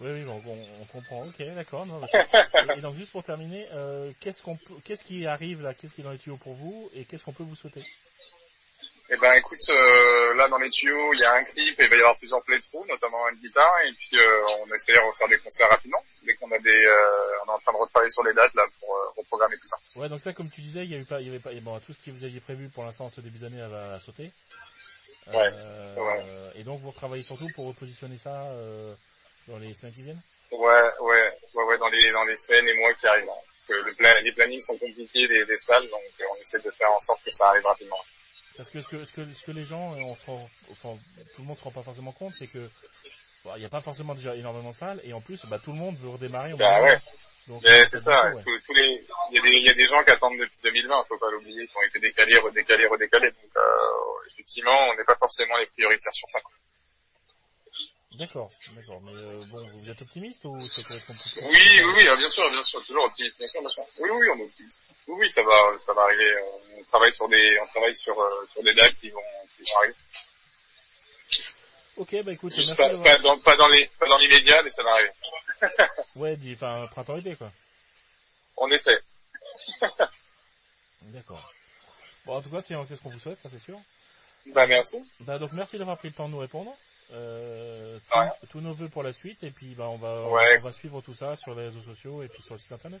Euh. 0.00 0.14
oui, 0.14 0.20
oui, 0.20 0.24
bon, 0.24 0.42
on, 0.46 0.82
on 0.82 0.84
comprend. 0.86 1.26
Ok, 1.26 1.42
d'accord. 1.54 1.86
et, 2.76 2.80
donc 2.80 2.94
juste 2.94 3.12
pour 3.12 3.22
terminer, 3.22 3.66
euh, 3.72 4.12
qu'est-ce 4.20 4.42
qu'on 4.42 4.58
qu'est-ce 4.84 5.04
qui 5.04 5.26
arrive 5.26 5.62
là, 5.62 5.74
qu'est-ce 5.74 5.94
qui 5.94 6.00
est 6.00 6.04
dans 6.04 6.12
les 6.12 6.18
tuyaux 6.18 6.36
pour 6.36 6.54
vous, 6.54 6.90
et 6.94 7.04
qu'est-ce 7.04 7.24
qu'on 7.24 7.32
peut 7.32 7.44
vous 7.44 7.56
souhaiter? 7.56 7.84
Eh 9.08 9.16
ben 9.18 9.32
écoute, 9.34 9.60
euh, 9.70 10.34
là 10.34 10.48
dans 10.48 10.58
les 10.58 10.68
tuyaux, 10.68 11.12
il 11.14 11.20
y 11.20 11.24
a 11.24 11.34
un 11.34 11.44
clip 11.44 11.78
et 11.78 11.84
il 11.84 11.88
va 11.88 11.96
y 11.96 12.00
avoir 12.00 12.16
plusieurs 12.16 12.42
playthroughs, 12.42 12.84
notamment 12.88 13.28
une 13.28 13.38
guitare, 13.38 13.72
et 13.86 13.92
puis 13.92 14.18
euh, 14.18 14.64
on 14.66 14.74
essaie 14.74 14.94
de 14.94 14.98
refaire 14.98 15.28
des 15.28 15.38
concerts 15.38 15.68
rapidement, 15.68 16.02
dès 16.24 16.34
qu'on 16.34 16.50
a 16.50 16.58
des, 16.58 16.84
euh, 16.84 17.44
on 17.44 17.50
est 17.50 17.54
en 17.54 17.58
train 17.60 17.72
de 17.72 17.78
retravailler 17.78 18.10
sur 18.10 18.24
les 18.24 18.34
dates 18.34 18.54
là 18.54 18.64
pour 18.80 18.96
euh, 18.96 19.10
reprogrammer 19.16 19.56
tout 19.58 19.68
ça. 19.68 19.76
Ouais, 19.94 20.08
donc 20.08 20.20
ça, 20.20 20.32
comme 20.32 20.50
tu 20.50 20.60
disais, 20.60 20.84
il 20.84 20.90
y 20.90 20.96
avait 20.96 21.04
pas, 21.04 21.20
il 21.20 21.26
y 21.28 21.30
avait 21.30 21.38
pas, 21.38 21.54
bon, 21.62 21.78
tout 21.78 21.92
ce 21.92 22.04
que 22.04 22.10
vous 22.10 22.24
aviez 22.24 22.40
prévu 22.40 22.68
pour 22.68 22.82
l'instant 22.82 23.08
ce 23.08 23.20
début 23.20 23.38
d'année 23.38 23.62
va 23.68 24.00
sauter. 24.00 24.32
Ouais, 25.28 25.36
ouais. 25.36 26.24
Et 26.56 26.64
donc 26.64 26.80
vous 26.80 26.90
retravaillez 26.90 27.22
surtout 27.22 27.48
pour 27.54 27.66
repositionner 27.66 28.16
ça 28.16 28.44
dans 29.48 29.58
les 29.58 29.74
semaines 29.74 29.94
qui 29.94 30.04
viennent. 30.04 30.22
Ouais, 30.52 30.82
ouais, 31.00 31.38
ouais, 31.54 31.64
ouais, 31.64 31.78
dans 31.78 31.88
les 31.88 32.12
dans 32.12 32.24
les 32.24 32.36
semaines 32.36 32.66
et 32.68 32.74
mois 32.74 32.92
qui 32.94 33.06
arrivent, 33.06 33.28
hein. 33.28 33.42
parce 33.50 33.64
que 33.66 33.72
le 33.84 33.94
plan, 33.94 34.10
les 34.22 34.32
plannings 34.32 34.60
sont 34.60 34.76
compliqués 34.78 35.26
des, 35.26 35.44
des 35.44 35.56
salles, 35.56 35.88
donc 35.88 36.02
on 36.30 36.40
essaie 36.40 36.60
de 36.60 36.70
faire 36.70 36.92
en 36.92 37.00
sorte 37.00 37.22
que 37.24 37.30
ça 37.32 37.48
arrive 37.48 37.66
rapidement. 37.66 37.98
Parce 38.56 38.70
que 38.70 38.80
ce 38.80 38.88
que, 38.88 39.04
ce 39.04 39.12
que, 39.12 39.24
ce 39.34 39.44
que 39.44 39.50
les 39.50 39.64
gens, 39.64 39.94
on 39.96 40.12
enfin, 40.12 40.96
tout 41.34 41.42
le 41.42 41.44
monde 41.44 41.58
se 41.58 41.64
rend 41.64 41.72
pas 41.72 41.82
forcément 41.82 42.12
compte, 42.12 42.32
c'est 42.32 42.46
que 42.46 42.70
il 43.54 43.60
n'y 43.60 43.64
a 43.64 43.68
pas 43.68 43.80
forcément 43.80 44.14
déjà 44.14 44.34
énormément 44.34 44.72
de 44.72 44.76
salles, 44.76 45.00
et 45.04 45.12
en 45.12 45.20
plus, 45.20 45.44
bah, 45.46 45.58
tout 45.62 45.70
le 45.70 45.78
monde 45.78 45.96
veut 45.98 46.08
redémarrer. 46.08 46.54
Bah 46.54 46.82
ouais. 46.82 46.98
Donc, 47.46 47.62
c'est 47.64 48.00
ça. 48.00 48.32
Tous, 48.42 48.74
les, 48.74 49.04
il 49.30 49.36
y 49.36 49.38
a 49.38 49.42
des, 49.42 49.50
il 49.50 49.66
y 49.66 49.70
a 49.70 49.74
des 49.74 49.86
gens 49.86 50.02
qui 50.02 50.10
attendent 50.10 50.38
depuis 50.38 50.58
2020, 50.64 51.04
faut 51.08 51.18
pas 51.18 51.30
l'oublier, 51.30 51.64
qui 51.66 51.76
ont 51.76 51.82
été 51.82 52.00
décalés, 52.00 52.38
redécalés, 52.38 52.86
redécalés. 52.88 53.30
Donc, 53.30 53.50
euh, 53.56 54.30
effectivement, 54.32 54.76
on 54.90 54.96
n'est 54.96 55.04
pas 55.04 55.14
forcément 55.14 55.56
les 55.58 55.66
prioritaires 55.66 56.12
sur 56.12 56.28
ça. 56.28 56.40
D'accord, 58.18 58.50
d'accord. 58.74 59.00
Mais 59.02 59.12
euh, 59.12 59.44
bon, 59.50 59.60
vous 59.74 59.90
êtes 59.90 60.00
optimiste 60.00 60.44
ou 60.44 60.58
c'est 60.58 60.84
compliqué 60.84 61.40
Oui, 61.42 61.82
oui, 61.84 61.92
oui, 61.96 62.04
bien 62.04 62.28
sûr, 62.28 62.48
bien 62.50 62.62
sûr, 62.62 62.84
toujours 62.84 63.04
optimiste, 63.04 63.38
bien 63.38 63.48
sûr, 63.48 63.60
bien 63.60 63.68
sûr. 63.68 63.82
Oui, 64.00 64.10
oui, 64.10 64.28
on 64.34 64.38
est 64.38 64.44
optimiste. 64.44 64.80
Oui, 65.08 65.16
oui, 65.20 65.30
ça 65.30 65.42
va, 65.42 65.56
ça 65.84 65.92
va 65.92 66.02
arriver. 66.02 66.32
Euh, 66.32 66.78
on 66.78 66.84
travaille 66.84 67.12
sur 67.12 67.28
des, 67.28 67.58
on 67.60 67.66
travaille 67.66 67.94
sur 67.94 68.18
euh, 68.18 68.46
sur 68.50 68.62
des 68.62 68.72
dates 68.74 68.94
qui 69.00 69.10
vont, 69.10 69.20
qui 69.56 69.62
vont 69.62 69.78
arriver. 69.78 69.94
Ok, 71.96 72.24
bah 72.24 72.32
écoute, 72.32 72.52
merci 72.56 72.74
pas, 72.74 72.88
pas, 72.88 73.18
dans, 73.18 73.38
pas 73.38 73.56
dans 73.56 73.68
les, 73.68 73.86
pas 73.98 74.06
dans 74.06 74.18
l'immédiat, 74.18 74.62
mais 74.62 74.70
ça 74.70 74.82
va 74.82 74.92
arriver. 74.92 75.12
ouais, 76.16 76.38
enfin 76.54 76.86
printemps-été 76.88 77.36
quoi. 77.36 77.50
On 78.56 78.70
essaie. 78.70 79.00
D'accord. 81.02 81.52
Bon, 82.24 82.36
en 82.36 82.42
tout 82.42 82.50
cas, 82.50 82.60
c'est 82.60 82.74
ce 82.74 83.02
qu'on 83.02 83.10
vous 83.10 83.18
souhaite, 83.18 83.38
ça 83.42 83.48
c'est 83.50 83.58
sûr. 83.58 83.78
Bah 84.46 84.66
merci. 84.66 85.04
Bah 85.20 85.38
donc 85.38 85.52
merci 85.52 85.78
d'avoir 85.78 85.98
pris 85.98 86.08
le 86.08 86.14
temps 86.14 86.28
de 86.28 86.32
nous 86.32 86.38
répondre. 86.38 86.76
Euh, 87.12 87.98
tous 88.50 88.60
nos 88.60 88.72
voeux 88.72 88.88
pour 88.88 89.02
la 89.02 89.12
suite 89.12 89.42
et 89.44 89.50
puis 89.50 89.74
bah 89.76 89.88
on 89.88 89.96
va 89.96 90.08
on 90.08 90.60
va 90.60 90.72
suivre 90.72 91.00
tout 91.02 91.14
ça 91.14 91.36
sur 91.36 91.54
les 91.54 91.66
réseaux 91.66 91.80
sociaux 91.80 92.22
et 92.22 92.28
puis 92.28 92.42
sur 92.42 92.54
le 92.54 92.58
site 92.58 92.72
internet. 92.72 93.00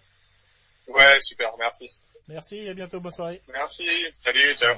Ouais, 0.86 1.20
super, 1.20 1.50
merci. 1.58 1.90
Merci 2.28 2.56
et 2.56 2.70
à 2.70 2.74
bientôt, 2.74 3.00
bonne 3.00 3.12
soirée. 3.12 3.40
Merci, 3.52 3.88
salut, 4.16 4.54
ciao. 4.56 4.74